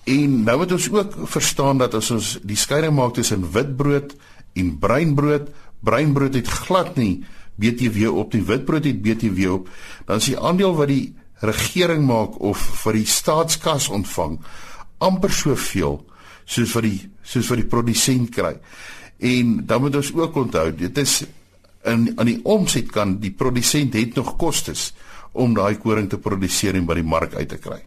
En 0.08 0.44
nou 0.48 0.58
moet 0.62 0.72
ons 0.72 0.90
ook 0.94 1.16
verstaan 1.28 1.82
dat 1.82 1.98
as 1.98 2.12
ons 2.16 2.38
die 2.48 2.58
skeiding 2.58 2.96
maak 2.96 3.18
tussen 3.18 3.44
witbrood 3.52 4.16
en 4.58 4.76
breinbrood, 4.80 5.50
breinbrood 5.86 6.38
het 6.38 6.48
glad 6.48 6.96
nie 6.98 7.26
BTW 7.58 8.14
op 8.14 8.32
die 8.32 8.44
witbrood 8.46 8.86
het 8.86 9.02
BTW 9.02 9.50
op, 9.52 9.70
dan 10.06 10.22
is 10.22 10.30
die 10.32 10.40
aandeel 10.40 10.76
wat 10.78 10.92
die 10.94 11.16
regering 11.46 12.06
maak 12.08 12.40
of 12.42 12.62
vir 12.84 12.98
die 12.98 13.10
staatskas 13.10 13.90
ontvang 13.94 14.40
amper 15.04 15.34
soveel 15.34 16.00
soos 16.48 16.74
wat 16.74 16.88
die 16.88 17.02
soos 17.28 17.50
wat 17.52 17.60
die 17.60 17.70
produsent 17.70 18.32
kry. 18.34 18.56
En 19.20 19.66
dan 19.66 19.82
moet 19.82 19.96
ons 19.96 20.14
ook 20.14 20.36
onthou, 20.36 20.76
dit 20.76 20.98
is 20.98 21.26
in 21.84 22.12
aan 22.16 22.26
die 22.26 22.40
omsetkant, 22.44 23.22
die 23.22 23.32
produsent 23.32 23.94
het 23.94 24.16
nog 24.16 24.36
kostes 24.36 24.94
om 25.32 25.54
daai 25.54 25.78
koring 25.78 26.10
te 26.10 26.18
produseer 26.18 26.76
en 26.76 26.86
by 26.86 27.00
die 27.00 27.08
mark 27.08 27.36
uit 27.36 27.50
te 27.50 27.58
kry. 27.62 27.80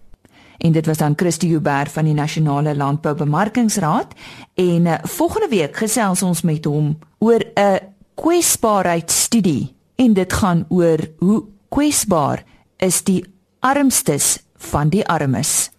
En 0.60 0.72
dit 0.72 0.86
was 0.86 1.00
dan 1.00 1.16
Christie 1.16 1.50
Huber 1.50 1.88
van 1.88 2.04
die 2.04 2.14
Nasionale 2.14 2.74
Landboubemarkingsraad 2.76 4.12
en 4.54 4.86
uh, 4.86 4.98
volgende 5.02 5.48
week 5.48 5.76
gesels 5.76 6.22
ons 6.22 6.42
met 6.42 6.64
hom 6.64 6.98
oor 7.18 7.40
'n 7.56 7.80
kwesbaarheidstudie 8.14 9.74
en 9.96 10.12
dit 10.12 10.32
gaan 10.32 10.64
oor 10.68 10.98
hoe 11.18 11.44
kwesbaar 11.68 12.44
is 12.76 13.02
die 13.02 13.24
armstes 13.60 14.38
van 14.56 14.88
die 14.88 15.06
armes. 15.06 15.70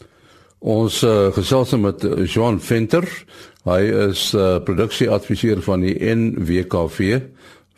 Ons 0.59 1.01
uh, 1.03 1.31
gesels 1.33 1.71
met 1.71 2.05
Jean 2.25 2.59
Venter. 2.59 3.05
Hy 3.69 3.81
is 4.09 4.31
uh, 4.33 4.57
produksieadviseur 4.65 5.59
van 5.61 5.83
die 5.85 5.93
NWKV 6.01 7.19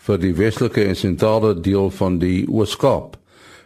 vir 0.05 0.19
die 0.21 0.31
westelike 0.37 0.85
en 0.87 0.95
sentrale 0.95 1.51
deel 1.59 1.89
van 1.91 2.21
die 2.21 2.45
Oos-Kaap. 2.47 3.17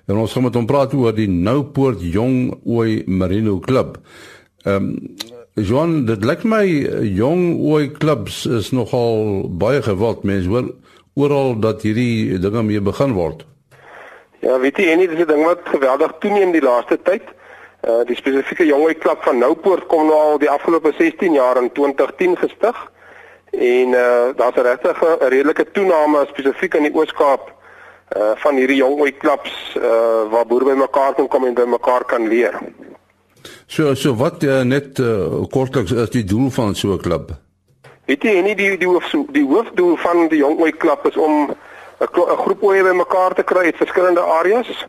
En 0.10 0.18
ons 0.24 0.34
gaan 0.34 0.48
met 0.48 0.58
hom 0.58 0.66
praat 0.66 0.96
oor 0.98 1.14
die 1.14 1.28
Noupoort 1.30 2.02
Jong 2.02 2.56
Ooi 2.66 3.04
Merino 3.06 3.60
Club. 3.60 4.00
Ehm 4.66 4.94
um, 4.94 5.36
Jean, 5.58 6.04
dit 6.06 6.22
lyk 6.22 6.44
my 6.46 6.62
Jong 7.18 7.56
Ooi 7.66 7.88
Clubs 7.90 8.44
is 8.46 8.70
nogal 8.78 9.48
baie 9.50 9.82
gewild. 9.82 10.22
Mense 10.22 10.50
hoor 10.50 10.68
oral 11.18 11.56
dat 11.62 11.82
hierdie 11.82 12.38
dinge 12.38 12.62
mee 12.64 12.82
begin 12.82 13.16
word. 13.18 13.42
Ja, 14.46 14.60
weet 14.62 14.78
jy, 14.78 14.92
enige 14.94 15.26
ding 15.26 15.42
wat 15.46 15.66
geweldig 15.66 16.14
toeneem 16.22 16.54
die 16.54 16.62
laaste 16.62 17.00
tyd. 17.10 17.26
Uh 17.86 18.02
die 18.06 18.16
spesifieke 18.16 18.66
jongoui 18.66 18.96
klub 18.98 19.22
van 19.24 19.38
Noupoort 19.38 19.86
kom 19.88 20.08
nou 20.08 20.18
al 20.18 20.40
die 20.42 20.50
afgelope 20.50 20.94
16 20.98 21.34
jaar 21.34 21.62
in 21.62 21.72
2010 21.72 22.38
gestig. 22.38 22.92
En 23.52 23.94
uh 23.94 24.34
daar's 24.36 24.58
'n 24.58 24.62
regtig 24.62 25.02
'n 25.02 25.28
redelike 25.30 25.72
toename 25.72 26.26
spesifiek 26.30 26.74
in 26.74 26.84
die 26.84 26.96
Oos-Kaap 26.96 27.54
uh 28.18 28.32
van 28.36 28.56
hierdie 28.56 28.82
jongoui 28.82 29.12
klubs 29.18 29.76
uh 29.76 30.30
waar 30.30 30.46
boere 30.46 30.66
bymekaar 30.66 31.14
kan 31.14 31.28
kom 31.28 31.46
en 31.46 31.54
bymekaar 31.54 32.06
kan 32.06 32.28
leer. 32.28 32.60
So 33.68 33.94
so 33.94 34.16
wat 34.16 34.44
uh, 34.44 34.62
net 34.62 35.00
uh, 35.00 35.44
kortliks 35.52 35.92
is 35.92 36.10
die 36.10 36.24
doel 36.24 36.50
van 36.50 36.76
so 36.76 36.94
'n 36.94 37.02
klub? 37.02 37.32
Weet 38.06 38.24
jy 38.24 38.42
nie 38.42 38.56
die 38.56 38.78
die 38.78 38.88
hoof 38.88 39.12
die 39.32 39.46
hoofdoel 39.46 39.98
van 39.98 40.28
die 40.28 40.38
jongoui 40.38 40.72
klub 40.72 41.06
is 41.06 41.18
om 41.18 41.52
'n 42.00 42.38
groep 42.44 42.64
oeye 42.64 42.84
bymekaar 42.84 43.34
te 43.34 43.44
kry 43.44 43.66
uit 43.66 43.78
verskillende 43.78 44.22
areas 44.22 44.86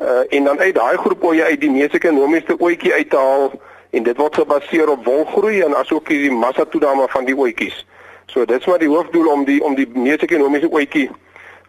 Uh, 0.00 0.24
en 0.28 0.44
dan 0.44 0.58
uit 0.58 0.74
daai 0.74 0.96
groep 0.96 1.24
oeye 1.24 1.44
uit 1.44 1.60
die 1.60 1.70
mees 1.70 1.92
ekonomiese 1.92 2.54
ooitjie 2.56 2.92
uit 2.92 3.10
te 3.10 3.16
haal 3.16 3.50
en 3.90 4.02
dit 4.02 4.16
word 4.16 4.34
gebaseer 4.34 4.88
op 4.88 5.04
wolgroei 5.04 5.60
en 5.60 5.76
asook 5.76 6.08
die 6.08 6.30
massa 6.32 6.64
toename 6.64 7.04
van 7.12 7.28
die 7.28 7.36
ooitjies. 7.36 7.86
So 8.32 8.46
dit's 8.48 8.66
maar 8.66 8.80
die 8.80 8.88
hoofdoel 8.88 9.28
om 9.28 9.44
die 9.44 9.58
om 9.64 9.76
die 9.76 9.88
mees 9.92 10.24
ekonomiese 10.24 10.70
ooitjie 10.70 11.10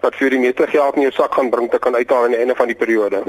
wat 0.02 0.16
vir 0.16 0.32
die 0.32 0.40
meeste 0.40 0.68
geld 0.72 0.96
in 0.96 1.10
jou 1.10 1.14
sak 1.18 1.36
gaan 1.36 1.52
bring 1.52 1.68
te 1.72 1.80
kan 1.80 1.96
uithaal 1.96 2.30
aan 2.30 2.36
die 2.38 2.40
einde 2.40 2.56
van 2.56 2.72
die 2.72 2.78
periode. 2.78 3.20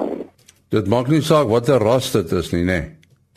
Dit 0.71 0.87
maak 0.88 1.11
nie 1.11 1.21
saak 1.21 1.50
watter 1.50 1.82
ras 1.82 2.12
dit 2.14 2.32
is 2.32 2.52
nie, 2.52 2.62
nê. 2.62 2.78
Nee. 2.78 2.90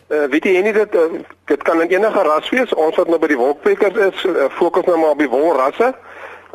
Uh, 0.05 0.27
weet 0.29 0.45
jy 0.45 0.62
nie 0.62 0.74
dit 0.75 0.95
uh, 0.95 1.07
dit 1.50 1.63
kan 1.65 1.81
in 1.81 1.89
enige 1.89 2.24
ras 2.29 2.50
wees. 2.53 2.74
Ons 2.77 3.00
wat 3.01 3.10
nou 3.10 3.17
by 3.19 3.31
die 3.31 3.39
wolkpekers 3.41 3.98
is, 4.12 4.25
uh, 4.29 4.51
fokus 4.53 4.86
nou 4.86 5.00
maar 5.01 5.17
op 5.17 5.24
die 5.24 5.31
wolrasse. 5.31 5.95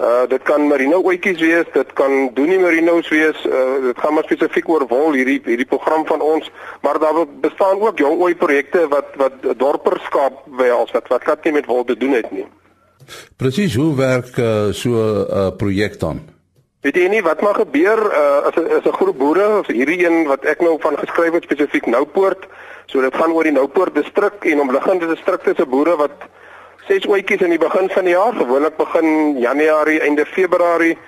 Uh 0.00 0.24
dit 0.28 0.42
kan 0.48 0.62
merino 0.64 1.02
oetjies 1.04 1.40
wees, 1.40 1.66
dit 1.74 1.90
kan 1.92 2.30
doenie 2.34 2.58
merinos 2.58 3.08
wees. 3.12 3.36
Uh 3.44 3.82
dit 3.84 3.98
gaan 4.00 4.14
maar 4.16 4.24
spesifiek 4.24 4.68
oor 4.68 4.86
wol 4.88 5.12
hierdie 5.12 5.40
hierdie 5.44 5.68
program 5.68 6.06
van 6.08 6.24
ons, 6.24 6.48
maar 6.80 6.98
daar 7.02 7.26
bestaan 7.42 7.80
ook 7.80 8.00
jong 8.00 8.16
ooi 8.20 8.34
projekte 8.34 8.86
wat 8.88 9.12
wat 9.20 9.44
dorperskap 9.60 10.40
behels 10.56 10.96
wat 10.96 11.12
wat 11.12 11.28
glad 11.28 11.44
nie 11.44 11.52
met 11.58 11.68
wol 11.68 11.84
te 11.84 11.98
doen 12.00 12.16
het 12.16 12.32
nie. 12.32 12.46
Presies, 13.36 13.76
hoe 13.76 13.92
werk 13.96 14.36
uh, 14.38 14.72
so 14.72 14.88
'n 14.88 15.26
uh, 15.28 15.50
projek 15.56 16.00
dan? 16.00 16.24
Weet 16.80 16.96
jy 16.96 17.08
nie 17.12 17.22
wat 17.22 17.42
maar 17.44 17.60
gebeur 17.60 18.00
uh 18.00 18.48
as 18.48 18.56
is 18.56 18.88
'n 18.88 18.98
groep 19.00 19.18
boere 19.18 19.58
of 19.58 19.66
hierdie 19.66 20.00
een 20.06 20.24
wat 20.26 20.44
ek 20.44 20.60
nou 20.64 20.78
van 20.80 20.96
geskryf 20.96 21.32
het 21.32 21.44
spesifiek 21.44 21.86
Noupoort. 21.86 22.48
So 22.86 23.00
dit 23.00 23.16
gaan 23.16 23.32
oor 23.32 23.44
die 23.44 23.52
Noupoort 23.52 23.94
distrik 23.94 24.44
en 24.44 24.60
omliggende 24.60 25.06
distrikte 25.06 25.52
se 25.56 25.66
boere 25.66 25.96
wat 25.96 26.16
ses 26.88 27.06
oetjies 27.06 27.40
in 27.40 27.50
die 27.50 27.58
begin 27.58 27.90
van 27.90 28.04
die 28.04 28.14
jaar, 28.14 28.32
gewoonlik 28.32 28.76
begin 28.76 29.38
Januarie, 29.38 30.00
einde 30.00 30.26
Februarie 30.26 30.98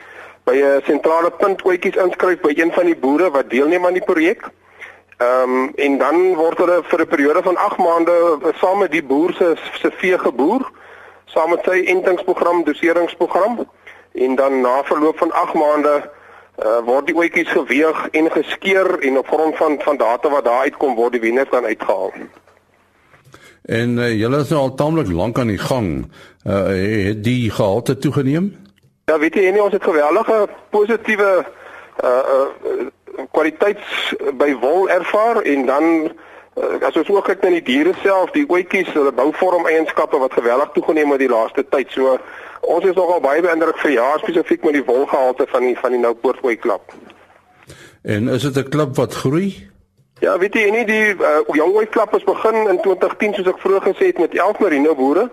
by 0.44 0.56
'n 0.56 0.82
sentrale 0.84 1.30
punt 1.30 1.64
oetjies 1.64 1.96
inskryf 1.96 2.40
by 2.40 2.52
een 2.56 2.72
van 2.72 2.86
die 2.86 2.96
boere 2.96 3.30
wat 3.30 3.50
deelneem 3.50 3.86
aan 3.86 3.98
die 3.98 4.04
projek. 4.04 4.50
Ehm 5.18 5.50
um, 5.50 5.72
en 5.74 5.98
dan 5.98 6.34
word 6.34 6.58
hulle 6.58 6.82
vir 6.82 7.00
'n 7.00 7.06
periode 7.06 7.42
van 7.42 7.56
8 7.56 7.76
maande 7.76 8.38
saam 8.60 8.78
met 8.78 8.90
die 8.90 9.02
boer 9.02 9.32
se 9.32 9.54
se 9.80 9.90
vee 9.90 10.18
geboer, 10.18 10.70
saam 11.24 11.50
met 11.50 11.64
sy 11.64 11.84
entingsprogram, 11.86 12.64
doseringsprogram 12.64 13.66
en 14.12 14.34
dan 14.34 14.60
na 14.60 14.84
verloop 14.84 15.18
van 15.18 15.32
8 15.32 15.54
maande 15.54 16.10
uh, 16.58 16.78
word 16.84 17.06
die 17.06 17.16
oetjies 17.16 17.48
geweeg 17.48 18.08
en 18.10 18.30
geskeur 18.30 18.98
en 19.00 19.18
op 19.18 19.28
grond 19.28 19.56
van 19.56 19.80
van 19.80 19.96
data 19.96 20.28
wat 20.28 20.44
daar 20.44 20.60
uitkom 20.60 20.94
word 20.94 21.12
die 21.12 21.20
wenner 21.20 21.46
dan 21.50 21.64
uitgehaal. 21.64 22.12
En 23.62 23.98
uh, 23.98 24.12
julle 24.18 24.40
is 24.42 24.48
nou 24.48 24.60
al 24.60 24.74
taamlik 24.74 25.10
lank 25.12 25.38
aan 25.38 25.52
die 25.52 25.58
gang. 25.58 26.10
Uh 26.46 26.66
het 27.06 27.24
die 27.24 27.50
gehalte 27.50 27.98
toegeneem? 27.98 28.56
Ja, 29.04 29.18
weet 29.18 29.34
jy, 29.34 29.50
nie, 29.50 29.62
ons 29.62 29.72
het 29.72 29.84
geweldige 29.84 30.48
positiewe 30.70 31.44
uh 32.02 32.08
uh 32.08 32.88
kwaliteits 33.30 34.14
by 34.40 34.54
wol 34.60 34.88
ervaar 34.90 35.42
en 35.42 35.66
dan 35.66 35.84
uh, 36.58 36.86
as 36.86 36.96
ons 36.96 37.08
ook 37.08 37.26
kyk 37.28 37.42
na 37.44 37.50
die 37.58 37.62
diere 37.62 37.92
self, 38.02 38.32
die 38.34 38.46
oetjies, 38.48 38.90
hulle 38.96 39.12
bouvorm 39.12 39.66
eienskappe 39.68 40.18
wat 40.18 40.32
geweldig 40.32 40.72
toegeneem 40.74 41.12
het 41.14 41.22
die 41.22 41.30
laaste 41.30 41.64
tyd. 41.68 41.92
So 41.94 42.16
ons 42.60 42.84
is 42.88 42.96
nogal 42.98 43.20
baie 43.20 43.42
beïndruk 43.44 43.78
vir 43.84 43.96
jaar 43.98 44.22
spesifiek 44.22 44.64
met 44.64 44.78
die 44.80 44.86
wolgehalte 44.86 45.46
van 45.50 45.68
die 45.68 45.76
van 45.78 45.94
die 45.94 46.00
Noupoort 46.02 46.42
ooi 46.42 46.56
klub. 46.56 46.94
En 48.02 48.28
is 48.28 48.42
dit 48.42 48.56
'n 48.56 48.68
klub 48.68 48.96
wat 48.96 49.14
groei? 49.14 49.71
Ja, 50.22 50.36
weet 50.38 50.54
jy 50.54 50.68
nie 50.70 50.84
die 50.86 51.16
uh, 51.18 51.40
Young 51.50 51.72
Boy 51.74 51.88
Club 51.90 52.12
het 52.14 52.24
begin 52.24 52.68
in 52.70 52.76
2010 52.80 53.32
soos 53.34 53.48
ek 53.50 53.56
vroeër 53.58 53.88
gesê 53.88 54.10
het 54.12 54.20
met 54.22 54.34
11 54.38 54.60
merino 54.62 54.94
boere. 54.94 55.24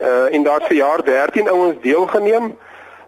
Uh 0.00 0.32
en 0.32 0.46
daar's 0.46 0.64
vir 0.70 0.78
jaar 0.78 1.02
13 1.04 1.50
ouens 1.52 1.76
deelgeneem. 1.82 2.46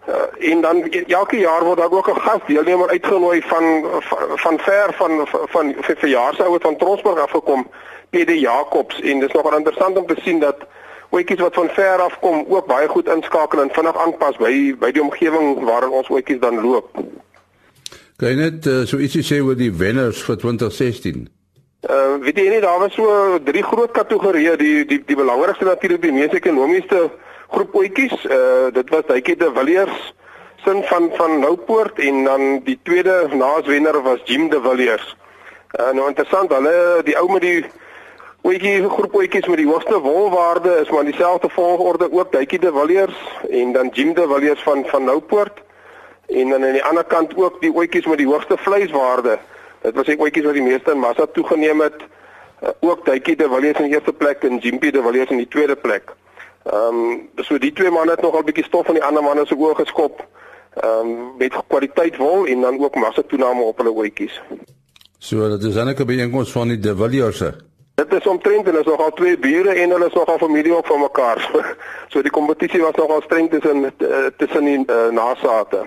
Uh 0.08 0.50
en 0.50 0.60
dan 0.60 0.82
e, 0.90 1.00
elke 1.06 1.38
jaar 1.40 1.64
word 1.64 1.80
daar 1.80 1.96
ook 1.96 2.10
'n 2.12 2.20
gasdeelnemer 2.20 2.88
uitgenooi 2.88 3.40
van 3.48 3.64
van, 4.08 4.18
van 4.44 4.58
ver 4.58 4.92
van 4.92 5.26
van, 5.32 5.48
van 5.54 5.74
vir 5.80 5.96
verjaarsouers 5.96 6.62
van 6.62 6.76
Tronsburg 6.76 7.20
afgekom, 7.24 7.66
PD 8.10 8.36
Jacobs 8.44 9.00
en 9.00 9.20
dit 9.20 9.28
is 9.28 9.34
nogal 9.34 9.56
interessant 9.56 9.96
om 9.96 10.06
te 10.06 10.20
sien 10.22 10.38
dat 10.38 10.56
oetjies 11.12 11.40
wat 11.40 11.54
van 11.54 11.68
ver 11.68 12.00
af 12.00 12.18
kom 12.18 12.44
ook 12.48 12.66
baie 12.66 12.88
goed 12.88 13.08
inskakel 13.08 13.62
en 13.62 13.72
vinnig 13.72 13.96
aanpas 13.96 14.36
by 14.36 14.76
by 14.78 14.92
die 14.92 15.02
omgewing 15.02 15.64
waarin 15.64 15.96
ons 15.96 16.08
oetjies 16.08 16.40
dan 16.40 16.60
loop. 16.60 16.88
Kan 18.22 18.36
jy 18.36 18.38
net 18.38 18.66
uh, 18.70 18.84
so 18.86 19.00
ietsie 19.02 19.24
sê 19.26 19.40
oor 19.42 19.56
die 19.58 19.72
wenners 19.74 20.20
vir 20.22 20.36
2016? 20.38 21.24
Uh 21.90 22.20
weet 22.22 22.36
jy 22.38 22.44
nie 22.52 22.60
daar 22.62 22.78
was 22.78 22.92
so 22.94 23.38
drie 23.42 23.64
groot 23.66 23.90
kategorieë 23.96 24.52
die 24.60 24.84
die 24.86 25.00
die 25.08 25.16
belangrikste 25.18 25.66
natuurlik 25.66 26.04
die 26.04 26.12
mees 26.14 26.36
ekonomiese 26.38 27.00
groep 27.50 27.74
oetjies. 27.80 28.14
Uh 28.22 28.68
dit 28.76 28.92
was 28.94 29.08
Duitjie 29.08 29.34
de 29.40 29.48
Villiers 29.56 29.96
sin 30.62 30.84
van 30.86 31.08
van 31.16 31.34
Noupoort 31.42 31.98
en 31.98 32.20
dan 32.28 32.44
die 32.68 32.76
tweede 32.86 33.16
naaswenner 33.34 33.98
was 34.06 34.22
Jim 34.30 34.46
de 34.54 34.62
Villiers. 34.68 35.08
Uh 35.80 35.90
nou 35.90 36.06
interessant, 36.06 36.54
hulle 36.54 37.02
die 37.02 37.18
ou 37.18 37.26
met 37.32 37.42
die 37.42 37.66
oetjie 38.46 38.76
groep 38.86 39.18
oetjies 39.18 39.50
met 39.50 39.64
die 39.64 39.66
hoogste 39.72 39.98
wolwaarde 40.06 40.78
is 40.84 40.94
maar 40.94 41.10
dieselfde 41.10 41.50
volgorde 41.58 42.12
ook 42.12 42.30
Duitjie 42.38 42.62
de 42.62 42.70
Villiers 42.78 43.18
en 43.50 43.74
dan 43.74 43.90
Jim 43.98 44.14
de 44.14 44.30
Villiers 44.30 44.62
van 44.62 44.86
van 44.94 45.10
Noupoort 45.10 45.58
en 46.32 46.48
dan 46.48 46.64
aan 46.64 46.72
die 46.72 46.84
ander 46.84 47.04
kant 47.04 47.36
ook 47.36 47.60
die 47.60 47.72
oetjies 47.74 48.06
met 48.06 48.18
die 48.18 48.26
hoogste 48.26 48.56
vleiswaarde 48.56 49.38
Dit 49.82 49.96
was 49.98 50.10
ek 50.12 50.20
ooitjies 50.22 50.46
wat 50.46 50.54
die 50.54 50.62
meeste 50.62 50.94
in 50.94 51.00
massa 51.02 51.26
toegeneem 51.34 51.80
het. 51.82 52.04
Uh, 52.62 52.70
ook 52.86 53.06
Duitjie 53.06 53.34
de 53.36 53.48
Villiers 53.50 53.80
in 53.80 53.88
die 53.88 53.94
eerste 53.96 54.12
plek 54.12 54.44
en 54.46 54.60
Jimpie 54.62 54.92
de 54.94 55.02
Villiers 55.02 55.30
in 55.34 55.42
die 55.42 55.48
tweede 55.50 55.76
plek. 55.76 56.12
Ehm 56.70 57.00
um, 57.00 57.16
so 57.42 57.58
die 57.58 57.72
twee 57.74 57.90
manne 57.90 58.14
het 58.14 58.22
nogal 58.22 58.44
bietjie 58.46 58.64
stof 58.64 58.86
van 58.86 58.94
die 58.94 59.02
ander 59.02 59.22
manne 59.22 59.42
se 59.46 59.58
oë 59.58 59.74
geskop. 59.80 60.22
Ehm 60.78 61.10
um, 61.10 61.32
met 61.40 61.58
kwaliteit 61.66 62.16
wol 62.22 62.46
en 62.46 62.62
dan 62.62 62.78
ook 62.78 63.00
massa 63.02 63.26
toename 63.26 63.66
op 63.66 63.82
hulle 63.82 63.90
ooitjies. 64.04 64.38
So 65.18 65.50
dit 65.56 65.66
is 65.72 65.76
eintlik 65.76 65.98
'n 65.98 66.06
byeenkoms 66.06 66.52
van 66.52 66.68
die 66.68 66.78
de 66.78 66.96
Villiers. 66.96 67.42
Dit 67.94 68.12
is 68.12 68.26
omtrent 68.26 68.68
en 68.68 68.78
is 68.78 68.86
nogal 68.86 69.12
twee 69.12 69.38
bure 69.38 69.74
en 69.74 69.90
hulle 69.90 70.06
is 70.06 70.14
nogal 70.14 70.38
familie 70.38 70.76
ook 70.76 70.86
van 70.86 71.00
mekaar. 71.00 71.50
so 72.12 72.22
die 72.22 72.30
kompetisie 72.30 72.80
was 72.80 72.94
nogal 72.94 73.22
streng 73.22 73.50
tussen 73.50 73.84
eh, 73.84 74.30
tussen 74.36 74.64
die 74.64 74.78
uh, 74.86 75.10
nasate. 75.10 75.86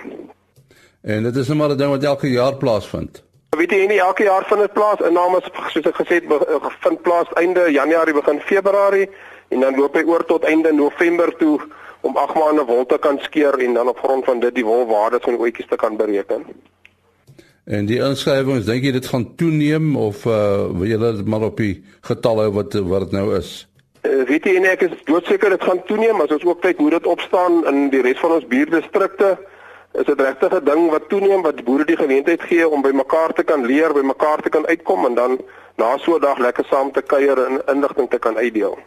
En 1.06 1.24
dit 1.24 1.36
is 1.36 1.48
net 1.48 1.58
maar 1.58 1.70
'n 1.70 1.78
ding 1.78 1.90
wat 1.90 2.04
elke 2.04 2.30
jaar 2.30 2.56
plaasvind. 2.56 3.24
Weet 3.58 3.72
jy 3.72 3.86
nie 3.86 4.00
elke 4.00 4.24
jaar 4.24 4.46
vind 4.46 4.60
dit 4.60 4.74
plaas. 4.74 5.00
Inname 5.00 5.40
soos 5.42 5.86
ek 5.86 5.96
gesê 5.96 6.14
het 6.14 6.32
eh, 6.32 6.70
vind 6.80 7.02
plaas 7.02 7.34
einde 7.34 7.72
Januarie 7.72 8.14
begin 8.14 8.40
Februarie 8.40 9.10
en 9.50 9.60
dan 9.60 9.76
loop 9.76 9.96
hy 9.96 10.04
oor 10.04 10.26
tot 10.26 10.44
einde 10.44 10.74
November 10.74 11.36
toe 11.38 11.60
om 12.02 12.18
8 12.18 12.36
maande 12.36 12.66
wol 12.66 12.86
te 12.86 12.98
kan 12.98 13.20
skeer 13.22 13.60
en 13.60 13.74
dan 13.74 13.88
op 13.88 14.00
grond 14.00 14.26
van 14.26 14.40
dit 14.40 14.56
die 14.56 14.66
wolwaardes 14.66 15.22
van 15.22 15.34
die 15.34 15.42
oetjies 15.42 15.68
te 15.68 15.76
kan 15.76 15.98
bereken. 15.98 16.46
En 17.66 17.86
die 17.86 18.02
inskrywings, 18.02 18.66
dink 18.66 18.84
jy 18.84 18.92
dit 18.92 19.06
gaan 19.06 19.36
toeneem 19.36 19.96
of 19.96 20.26
uh 20.26 20.68
wil 20.74 20.88
julle 20.88 21.16
dit 21.16 21.26
maar 21.26 21.42
op 21.42 21.58
die 21.58 21.84
getalle 22.02 22.52
wat 22.52 22.74
wat 22.74 23.00
dit 23.00 23.12
nou 23.12 23.38
is? 23.38 23.68
Uh, 24.02 24.24
weet 24.26 24.46
jy 24.46 24.60
nee, 24.60 24.70
ek 24.70 24.82
is 24.82 25.04
doodseker 25.06 25.50
dit 25.50 25.64
gaan 25.64 25.84
toeneem 25.86 26.22
as 26.22 26.30
ons 26.30 26.46
ook 26.46 26.62
kyk 26.62 26.78
hoe 26.78 26.90
dit 26.90 27.06
opstaan 27.06 27.66
in 27.68 27.90
die 27.90 28.02
res 28.02 28.20
van 28.20 28.32
ons 28.32 28.48
buurdistrikte. 28.48 29.38
Is 30.00 30.06
dit 30.06 30.20
regtig 30.20 30.54
'n 30.54 30.66
ding 30.66 30.90
wat 30.90 31.10
toeneem 31.10 31.42
wat 31.42 31.64
boere 31.64 31.86
die 31.86 31.98
geleentheid 31.98 32.42
gee 32.42 32.70
om 32.70 32.82
by 32.82 32.92
mekaar 32.92 33.34
te 33.34 33.44
kan 33.44 33.66
leer, 33.66 33.94
by 33.94 34.02
mekaar 34.02 34.42
te 34.42 34.50
kan 34.50 34.66
uitkom 34.68 35.06
en 35.06 35.16
dan 35.16 35.40
na 35.78 35.98
so 35.98 36.16
'n 36.16 36.22
dag 36.22 36.38
lekker 36.38 36.66
saam 36.66 36.92
te 36.92 37.02
kuier 37.02 37.46
en 37.46 37.62
inligting 37.76 38.10
te 38.10 38.20
kan 38.20 38.38
uitdeel. 38.38 38.78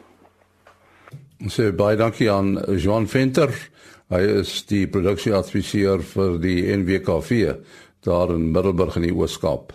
Ons 1.40 1.60
sê 1.60 1.74
baie 1.74 1.96
dankie 1.96 2.30
aan 2.30 2.58
Johan 2.76 3.06
Venter. 3.06 3.70
Hy 4.08 4.20
is 4.40 4.66
die 4.66 4.86
produksieadviseur 4.86 6.02
vir 6.02 6.38
die 6.40 6.76
NWKV 6.76 7.54
daar 8.00 8.30
in 8.34 8.50
Middelburg 8.50 8.96
in 8.96 9.02
die 9.02 9.14
Oos-Kaap. 9.14 9.72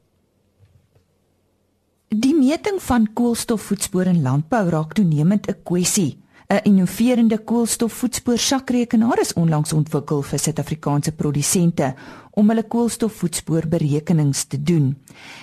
Die 2.08 2.32
meting 2.32 2.78
van 2.80 3.04
koolstofvoetspoor 3.12 4.08
in 4.08 4.22
landbou 4.24 4.64
raak 4.72 4.96
toenemend 4.96 5.44
'n 5.46 5.60
kwessie. 5.62 6.16
'n 6.48 6.60
Innoverende 6.64 7.38
koolstofvoetspoor-sakrekenaar 7.38 9.20
is 9.20 9.32
onlangs 9.32 9.72
ontwikkel 9.72 10.22
vir 10.22 10.38
Suid-Afrikaanse 10.38 11.12
produsente 11.12 11.94
om 12.30 12.48
hulle 12.48 12.62
koolstofvoetspoorberekenings 12.62 14.44
te 14.44 14.62
doen. 14.62 14.96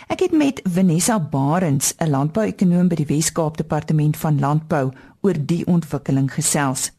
Ek 0.08 0.20
het 0.20 0.32
met 0.32 0.62
Vanessa 0.64 1.20
Barends, 1.20 1.94
'n 1.98 2.10
landbouekonoom 2.10 2.88
by 2.88 2.96
die 2.96 3.06
Wes-Kaap 3.06 3.58
Departement 3.58 4.18
van 4.18 4.40
Landbou, 4.40 4.92
oor 5.22 5.46
die 5.46 5.68
ontwikkeling 5.68 6.34
gesels. 6.34 6.92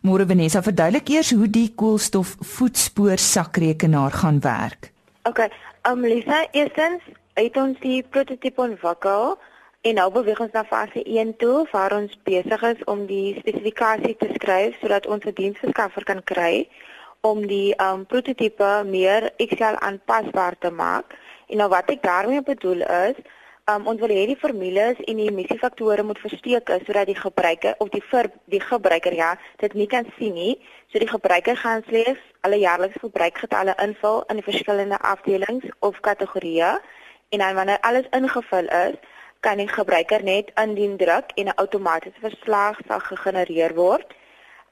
Môre 0.00 0.26
Vanessa, 0.26 0.62
verduidelik 0.62 1.08
eers 1.08 1.30
hoe 1.30 1.50
die 1.50 1.72
koolstofvoetspoor-sakrekenaar 1.74 4.10
gaan 4.10 4.40
werk. 4.40 4.92
OK, 5.22 5.48
um 5.86 6.00
Lisa, 6.00 6.46
eerstens 6.50 7.02
het 7.34 7.56
ons 7.56 7.78
die 7.80 8.02
prototipe 8.02 8.60
ontwikkel 8.60 9.38
En 9.82 9.96
nou 9.98 10.04
beweeg 10.14 10.38
ons 10.38 10.52
na 10.54 10.62
fase 10.62 11.00
1 11.02 11.30
toe 11.40 11.64
waar 11.72 11.90
ons 11.96 12.12
besig 12.28 12.60
is 12.68 12.82
om 12.92 13.00
die 13.08 13.32
spesifikasie 13.40 14.12
te 14.20 14.28
skryf 14.36 14.76
sodat 14.78 15.08
ons 15.10 15.24
'n 15.26 15.34
diensverskaffer 15.40 16.04
kan 16.10 16.22
kry 16.32 16.68
om 17.30 17.42
die 17.46 17.74
um 17.86 18.06
prototipe 18.06 18.70
meer 18.86 19.26
Excel 19.36 19.78
aanpasbaar 19.88 20.58
te 20.58 20.70
maak. 20.70 21.18
En 21.48 21.56
nou 21.56 21.68
wat 21.68 21.90
ek 21.90 22.02
daarmee 22.02 22.42
bedoel 22.42 22.86
is, 23.08 23.18
um 23.72 23.86
ons 23.86 24.00
wil 24.00 24.14
hê 24.14 24.26
die 24.26 24.38
formules 24.44 25.02
en 25.08 25.16
die 25.16 25.30
emissiefaktore 25.30 26.02
moet 26.02 26.24
versteek 26.28 26.68
is 26.68 26.86
sodat 26.86 27.06
die 27.06 27.22
gebruiker 27.26 27.74
of 27.78 27.88
die 27.88 28.04
vir 28.10 28.30
die 28.44 28.60
gebruiker 28.60 29.14
ja, 29.14 29.34
dit 29.56 29.74
nie 29.74 29.86
kan 29.86 30.06
sien 30.18 30.34
nie. 30.34 30.58
So 30.92 30.98
die 30.98 31.14
gebruiker 31.16 31.56
gaan 31.56 31.82
slegs 31.88 32.22
alle 32.40 32.62
jaarlikse 32.62 33.02
verbruikgetalle 33.02 33.74
invul 33.82 34.24
in 34.28 34.36
die 34.36 34.50
verskillende 34.50 34.98
afdelings 34.98 35.66
of 35.80 36.00
kategorieë 36.00 36.78
en 37.32 37.38
dan 37.38 37.54
wanneer 37.54 37.80
alles 37.80 38.06
ingevul 38.10 38.66
is, 38.68 38.96
kan 39.40 39.56
die 39.56 39.68
gebruiker 39.68 40.22
net 40.22 40.50
indien 40.62 40.96
druk 40.96 41.32
en 41.34 41.46
'n 41.46 41.60
outomatiese 41.62 42.20
verslag 42.20 42.78
sal 42.88 43.00
gegenereer 43.00 43.74
word. 43.74 44.06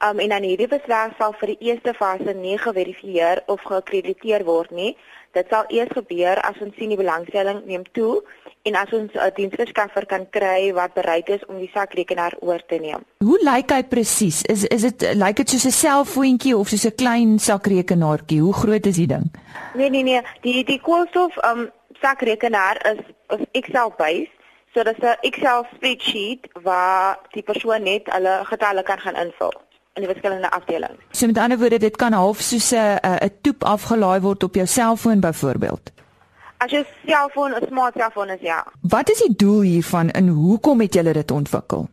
Um 0.07 0.19
en 0.19 0.29
dan 0.29 0.43
hierdie 0.43 0.67
verslag 0.67 1.11
sal 1.17 1.33
vir 1.39 1.47
die 1.47 1.57
eerste 1.69 1.93
fase 1.93 2.33
nie 2.33 2.57
geverifieer 2.57 3.43
of 3.45 3.61
geakkrediteer 3.61 4.43
word 4.43 4.71
nie. 4.71 4.97
Dit 5.31 5.45
sal 5.49 5.63
eers 5.67 5.91
gebeur 5.93 6.41
as 6.41 6.61
ons 6.61 6.75
sien 6.75 6.89
die 6.89 6.97
belangstelling 6.97 7.65
neem 7.65 7.83
toe 7.91 8.23
en 8.61 8.75
as 8.75 8.93
ons 8.93 9.11
'n 9.13 9.31
diensverskaffer 9.35 10.05
kan 10.05 10.29
kry 10.29 10.73
wat 10.73 10.93
bereid 10.93 11.29
is 11.29 11.45
om 11.45 11.57
die 11.57 11.71
sakrekenaar 11.73 12.33
oor 12.39 12.61
te 12.67 12.75
neem. 12.75 13.03
Hoe 13.17 13.39
lyk 13.43 13.69
hy 13.69 13.83
presies? 13.83 14.41
Is 14.43 14.63
is 14.63 14.81
dit 14.81 15.01
lyk 15.15 15.35
dit 15.35 15.49
soos 15.49 15.65
'n 15.65 15.71
selfoontjie 15.71 16.57
of 16.57 16.67
soos 16.67 16.85
'n 16.85 16.95
klein 16.95 17.39
sakrekenaartjie? 17.39 18.41
Hoe 18.41 18.53
groot 18.53 18.85
is 18.85 18.95
die 18.95 19.07
ding? 19.07 19.31
Nee 19.73 19.89
nee 19.89 20.03
nee, 20.03 20.21
die 20.41 20.63
die 20.63 20.81
koolstof 20.81 21.37
um 21.43 21.71
sakrekenaar 22.01 22.77
is 22.91 22.99
is 23.37 23.45
Excel 23.51 23.93
based 23.97 24.39
So 24.73 24.83
dis 24.83 24.99
'n 24.99 25.17
Excel 25.21 25.65
spreadsheet 25.73 26.47
waar 26.63 27.19
die 27.31 27.43
persoon 27.43 27.83
net 27.83 28.07
hulle 28.13 28.39
getalle 28.43 28.83
kan 28.83 28.99
gaan 28.99 29.15
invul 29.15 29.53
in 29.93 30.03
die 30.03 30.11
verskillende 30.11 30.51
afdelings. 30.51 31.03
So 31.11 31.25
met 31.25 31.37
ander 31.37 31.57
woorde, 31.57 31.77
dit 31.77 31.95
kan 31.95 32.13
half 32.13 32.39
soos 32.39 32.71
'n 32.71 32.99
'n 33.01 33.31
toep 33.41 33.63
afgelaai 33.63 34.19
word 34.19 34.43
op 34.43 34.55
jou 34.55 34.67
selfoon 34.67 35.19
byvoorbeeld. 35.19 35.91
As 36.57 36.71
jou 36.71 36.85
selfoon 37.05 37.53
'n 37.53 37.67
smart 37.67 37.93
selfoon 37.97 38.29
is, 38.29 38.41
ja. 38.41 38.65
Wat 38.81 39.09
is 39.09 39.17
die 39.17 39.35
doel 39.35 39.61
hiervan 39.61 40.09
en 40.09 40.27
hoekom 40.27 40.79
het 40.79 40.93
julle 40.93 41.13
dit 41.13 41.31
ontwikkel? 41.31 41.87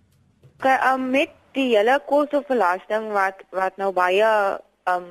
Okay, 0.57 0.93
um, 0.93 1.11
met 1.11 1.31
die 1.53 1.77
hele 1.77 2.03
koolstofbelasting 2.07 3.13
wat 3.13 3.35
wat 3.51 3.77
nou 3.77 3.93
baie 3.93 4.61
um 4.85 5.05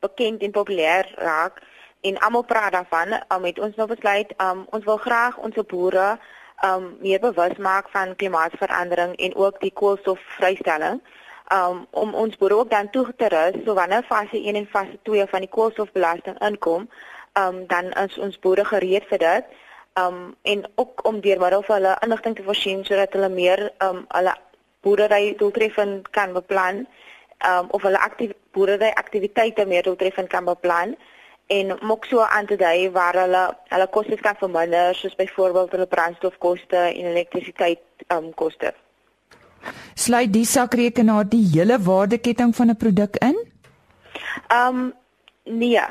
bekend 0.00 0.42
en 0.42 0.50
populêr 0.50 1.04
raak 1.14 1.62
en 2.00 2.18
almal 2.18 2.42
praat 2.42 2.72
daarvan, 2.72 3.12
um, 3.28 3.44
het 3.44 3.58
ons 3.58 3.76
nou 3.76 3.88
besluit 3.88 4.32
um 4.40 4.66
ons 4.70 4.84
wil 4.84 4.96
graag 4.96 5.36
ons 5.36 5.56
boere 5.68 6.18
um 6.64 6.96
meer 7.00 7.20
bewus 7.20 7.56
maak 7.56 7.88
van 7.92 8.16
klimaatsverandering 8.16 9.16
en 9.16 9.34
ook 9.34 9.60
die 9.60 9.72
koolstofvrystelling. 9.72 11.00
Um 11.52 11.86
om 11.90 12.14
ons 12.14 12.36
boere 12.36 12.56
ook 12.56 12.70
dan 12.70 12.90
toe 12.90 13.06
te 13.16 13.28
rus 13.28 13.64
so 13.64 13.74
wanneer 13.74 14.02
fase 14.08 14.42
1 14.42 14.54
en 14.54 14.66
fase 14.66 14.98
2 15.02 15.26
van 15.26 15.40
die 15.40 15.48
koolstofbelasting 15.48 16.38
inkom, 16.38 16.88
um 17.42 17.66
dan 17.66 17.92
is 17.92 18.18
ons 18.18 18.38
boere 18.38 18.64
gereed 18.64 19.04
vir 19.12 19.18
dit. 19.18 19.44
Um 19.94 20.36
en 20.42 20.64
ook 20.74 21.04
om 21.04 21.20
deur 21.20 21.38
middel 21.38 21.62
van 21.62 21.76
hulle 21.76 21.96
inligting 22.00 22.36
te 22.36 22.42
voorsien 22.42 22.84
sodat 22.84 23.12
hulle 23.12 23.28
meer 23.28 23.72
um 23.78 24.04
hulle 24.08 24.36
boerdery 24.80 25.34
doeltreffend 25.36 26.10
kan 26.10 26.32
beplan 26.32 26.86
um 27.48 27.68
of 27.70 27.82
hulle 27.82 27.98
aktief 27.98 28.32
boerdery 28.52 28.92
aktiwiteite 28.94 29.66
meer 29.66 29.82
doeltreffend 29.82 30.28
kan 30.28 30.44
beplan 30.44 30.96
en 31.50 31.72
mok 31.82 32.04
so 32.06 32.22
aan 32.22 32.46
te 32.46 32.56
dui 32.56 32.90
waar 32.94 33.16
hulle 33.22 33.42
hulle 33.72 33.88
kostes 33.96 34.22
kan 34.26 34.36
verminder 34.38 34.94
soos 34.94 35.16
byvoorbeeld 35.18 35.74
hulle 35.74 35.86
brandstofkoste 35.86 36.76
en 36.76 37.10
elektrisiteit 37.12 37.82
um, 38.14 38.30
koste. 38.34 38.72
Sluit 39.94 40.32
die 40.32 40.46
sakrekenaar 40.46 41.26
die 41.28 41.42
hele 41.54 41.78
waardeketting 41.88 42.54
van 42.56 42.70
'n 42.70 42.76
produk 42.76 43.16
in? 43.16 43.36
Ehm 44.48 44.76
um, 44.76 44.92
nee. 45.44 45.82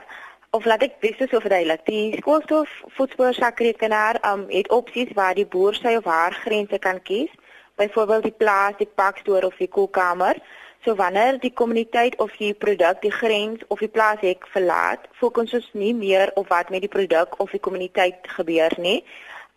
Of 0.51 0.65
laat 0.65 0.81
ek 0.81 0.95
dis 1.01 1.17
so 1.17 1.39
verduidelik. 1.39 1.85
Die 1.85 2.21
koolstof 2.21 2.69
voetspoor 2.97 3.33
sakrekenaar 3.33 4.17
um, 4.31 4.45
het 4.49 4.69
opsies 4.69 5.11
waar 5.13 5.35
die 5.35 5.45
boer 5.45 5.73
sy 5.73 5.95
of 5.95 6.05
haar 6.05 6.33
grense 6.33 6.79
kan 6.79 7.01
kies. 7.01 7.29
Byvoorbeeld 7.75 8.23
die 8.23 8.37
plaas, 8.37 8.77
die 8.77 8.89
pakstoor 8.95 9.43
of 9.43 9.55
die 9.57 9.67
koelkamer. 9.67 10.41
So 10.85 10.95
wanneer 10.95 11.39
die 11.39 11.53
kommuniteit 11.53 12.15
of 12.23 12.31
die 12.39 12.53
produk 12.53 13.01
die 13.01 13.11
grens 13.11 13.63
of 13.67 13.79
die 13.83 13.91
plaashek 13.91 14.47
verlaat, 14.53 15.09
fokus 15.19 15.53
ons 15.53 15.67
nie 15.73 15.93
meer 15.93 16.31
op 16.39 16.47
wat 16.49 16.69
met 16.69 16.85
die 16.85 16.91
produk 16.91 17.35
of 17.43 17.51
die 17.51 17.59
kommuniteit 17.59 18.29
gebeur 18.37 18.75
nie. 18.77 19.03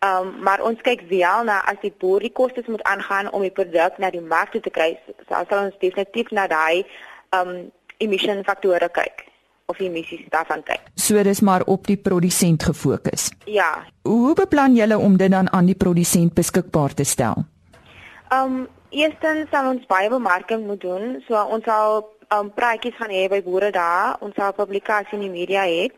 Um, 0.03 0.33
maar 0.43 0.59
ons 0.59 0.81
kyk 0.83 1.05
wel 1.07 1.45
na 1.47 1.61
as 1.71 1.79
die 1.79 1.93
boer 1.95 2.19
die 2.19 2.33
kostes 2.35 2.67
moet 2.67 2.83
aangaan 2.83 3.31
om 3.31 3.45
die 3.45 3.53
produk 3.55 3.95
na 4.03 4.09
die 4.11 4.23
mark 4.23 4.51
toe 4.51 4.59
te 4.61 4.73
kry, 4.73 4.97
sal 5.29 5.47
ons 5.61 5.77
definitief 5.79 6.33
na 6.35 6.43
daai 6.51 6.83
um, 7.31 7.71
emission 8.03 8.43
faktore 8.43 8.89
kyk 8.91 9.23
of 9.71 9.79
emissies 9.79 10.27
daarvan 10.33 10.59
kyk. 10.67 10.91
So 10.99 11.23
dis 11.23 11.39
maar 11.39 11.63
op 11.71 11.87
die 11.87 11.95
produsent 11.95 12.67
gefokus. 12.67 13.29
Ja. 13.47 13.85
Hoe 14.03 14.35
beplan 14.35 14.75
julle 14.75 14.97
om 14.99 15.15
dit 15.17 15.31
dan 15.31 15.47
aan 15.55 15.71
die 15.71 15.79
produsent 15.79 16.35
beskikbaar 16.35 16.93
te 16.93 17.07
stel? 17.07 17.45
Um, 18.33 18.67
eerstens 18.93 19.49
sal 19.51 19.69
ons 19.73 19.85
baie 19.89 20.09
bemarking 20.09 20.65
moet 20.67 20.81
doen. 20.81 21.17
So 21.27 21.39
ons 21.55 21.65
sal 21.67 22.05
um, 22.29 22.51
praatjies 22.53 22.97
gaan 22.99 23.13
hê 23.13 23.27
by 23.31 23.41
boere 23.45 23.71
daar. 23.75 24.17
Ons 24.25 24.37
sal 24.39 24.55
publikasie 24.57 25.17
in 25.17 25.25
die 25.27 25.33
media 25.33 25.65
hê. 25.69 25.89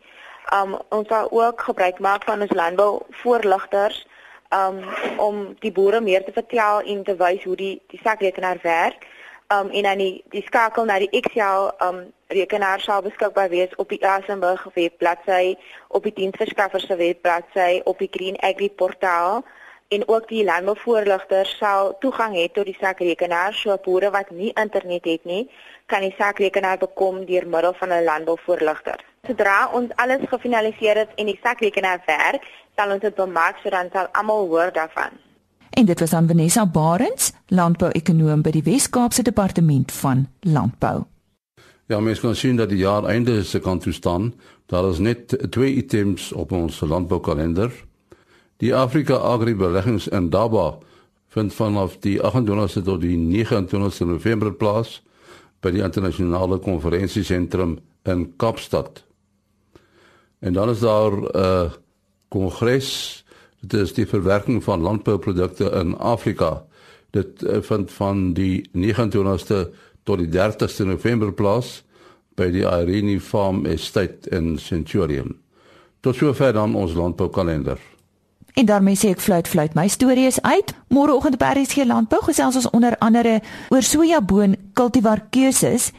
Um, 0.55 0.77
ons 0.95 1.07
sal 1.09 1.31
ook 1.31 1.61
gebruik 1.69 1.99
maak 1.99 2.25
van 2.29 2.41
ons 2.45 2.53
landbou 2.53 3.05
voorligters 3.21 4.03
um, 4.53 4.81
om 5.17 5.43
die 5.65 5.73
boere 5.73 6.01
meer 6.01 6.25
te 6.25 6.35
vertel 6.35 6.85
en 6.85 7.03
te 7.03 7.17
wys 7.19 7.43
hoe 7.43 7.57
die 7.59 7.75
die 7.93 8.01
sakrekenaar 8.03 8.61
werk 8.63 9.07
um 9.47 9.69
en 9.69 9.83
dan 9.83 9.97
die 9.97 10.23
die 10.29 10.43
skakel 10.45 10.85
na 10.85 10.97
die 10.99 11.09
Excel 11.09 11.71
um 11.81 11.99
rekenaar 12.27 12.81
sal 12.81 13.01
beskikbaar 13.01 13.49
wees 13.49 13.75
op 13.75 13.89
die 13.89 14.01
Asenburg 14.01 14.63
webbladsy, 14.73 15.55
op 15.87 16.03
die 16.03 16.13
diensverskaffer 16.13 16.79
se 16.79 16.95
webbladsy, 16.95 17.81
op 17.83 17.99
die 17.99 18.09
Green 18.11 18.39
Agri 18.41 18.69
portaal 18.69 19.45
en 19.87 20.07
ook 20.07 20.27
die 20.27 20.43
landbouvoorligter 20.43 21.45
sal 21.45 21.95
toegang 21.99 22.35
hê 22.35 22.47
tot 22.53 22.65
die 22.65 22.77
sakrekenaar 22.79 23.53
so 23.53 23.77
boere 23.83 24.09
wat 24.11 24.31
nie 24.31 24.51
internet 24.53 25.05
het 25.05 25.25
nie, 25.25 25.49
kan 25.85 26.01
die 26.01 26.15
sakrekenaar 26.17 26.77
bekom 26.77 27.25
deur 27.25 27.47
middel 27.47 27.73
van 27.73 27.89
'n 27.89 28.03
landbouvoorligter. 28.03 29.03
Sodra 29.27 29.69
ons 29.73 29.91
alles 29.95 30.27
gefinaliseer 30.29 30.97
het 30.97 31.11
en 31.15 31.25
die 31.25 31.39
sakrekenaar 31.43 32.01
werk, 32.05 32.43
sal 32.75 32.91
ons 32.91 33.01
dit 33.01 33.15
bemark 33.15 33.57
sodat 33.63 33.91
sal 33.91 34.07
almal 34.11 34.47
hoor 34.47 34.71
daarvan. 34.73 35.11
En 35.69 35.85
dit 35.85 35.99
was 35.99 36.13
aan 36.13 36.27
Vanessa 36.27 36.65
Barends, 36.65 37.33
landbouekonoom 37.47 38.41
by 38.41 38.51
die 38.51 38.63
Wes-Kaapse 38.63 39.23
Departement 39.23 39.91
van 39.91 40.27
Landbou. 40.39 41.03
Ja, 41.87 41.99
mens 41.99 42.19
kan 42.19 42.35
sien 42.35 42.55
dat 42.55 42.69
die 42.69 42.77
jaar 42.77 43.03
einde 43.03 43.43
se 43.43 43.59
kant 43.59 43.81
toe 43.81 43.93
staan. 43.93 44.33
Daar 44.65 44.89
is 44.89 44.97
net 44.97 45.37
twee 45.49 45.73
items 45.73 46.31
op 46.31 46.51
ons 46.51 46.79
landboukalender. 46.79 47.71
Die 48.57 48.73
Afrika 48.73 49.17
Agri 49.17 49.55
Beleggings 49.55 50.07
in 50.07 50.29
Daba 50.29 50.77
vind 51.27 51.53
vanaf 51.53 51.97
die 51.99 52.21
28ste 52.21 52.83
tot 52.83 53.01
die 53.01 53.17
29ste 53.17 54.05
November 54.07 54.51
plaas 54.51 55.01
by 55.61 55.73
die 55.75 55.83
internasionale 55.83 56.59
konferensiesentrum 56.59 57.79
in 58.03 58.29
Kaapstad. 58.37 59.03
En 60.39 60.53
dan 60.53 60.69
is 60.69 60.79
daar 60.79 61.11
'n 61.11 61.29
uh, 61.35 61.71
kongres 62.27 63.25
Dit 63.65 63.81
is 63.81 63.93
die 63.97 64.05
verwerking 64.05 64.63
van 64.63 64.81
landbouprodukte 64.81 65.69
in 65.69 65.97
Afrika. 65.97 66.65
Dit 67.09 67.43
uh, 67.43 67.61
vind 67.61 67.91
van 67.91 68.33
die 68.33 68.69
29ste 68.77 69.69
tot 70.03 70.21
die 70.21 70.29
30ste 70.29 70.85
November 70.85 71.33
plaas 71.33 71.79
by 72.37 72.51
die 72.53 72.65
Irene 72.67 73.17
Farm 73.19 73.65
Estate 73.65 74.29
in 74.29 74.57
Centurion. 74.61 75.39
Tot 76.05 76.19
sover 76.19 76.53
dan 76.53 76.75
ons 76.75 76.93
landboukalender. 76.93 77.79
En 78.55 78.65
daarmee 78.65 78.95
sê 78.95 79.09
ek 79.11 79.19
fluit 79.19 79.47
fluit 79.47 79.73
my 79.75 79.87
storie 79.91 80.29
is 80.29 80.37
uit. 80.41 80.71
Môreoggend 80.87 81.35
by 81.41 81.49
RSG 81.57 81.83
Landbou 81.83 82.21
gesels 82.23 82.55
ons 82.55 82.69
onder 82.71 82.95
andere 83.03 83.41
oor 83.73 83.83
sojaboon 83.83 84.55
kultivar 84.73 85.25
keuses 85.29 85.89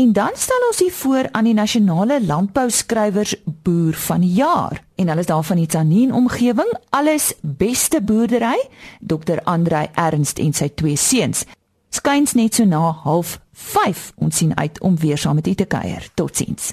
en 0.00 0.14
dan 0.16 0.32
stel 0.34 0.64
ons 0.70 0.80
hier 0.80 0.94
voor 0.96 1.28
aan 1.36 1.44
die 1.44 1.56
nasionale 1.56 2.16
landbou 2.24 2.70
skrywers 2.72 3.34
boer 3.44 3.92
van 4.06 4.24
die 4.24 4.32
jaar. 4.38 4.80
En 4.96 5.12
hulle 5.12 5.20
is 5.20 5.28
daar 5.28 5.44
van 5.44 5.60
die 5.60 5.66
Tsanin 5.66 6.14
omgewing, 6.16 6.72
alles 6.90 7.34
beste 7.40 8.00
boerdery, 8.00 8.56
Dr. 9.00 9.44
Andrei 9.44 9.86
Ernst 9.94 10.40
en 10.40 10.56
sy 10.56 10.70
twee 10.72 10.96
seuns. 10.96 11.44
Skyns 11.92 12.32
net 12.32 12.54
so 12.54 12.64
na 12.64 12.96
05:30. 13.04 14.16
Ons 14.16 14.36
sien 14.36 14.56
uit 14.56 14.80
om 14.80 14.96
weer 14.96 15.18
saam 15.18 15.34
met 15.34 15.46
u 15.46 15.54
te 15.54 15.64
kuier. 15.64 16.08
Totsiens. 16.14 16.72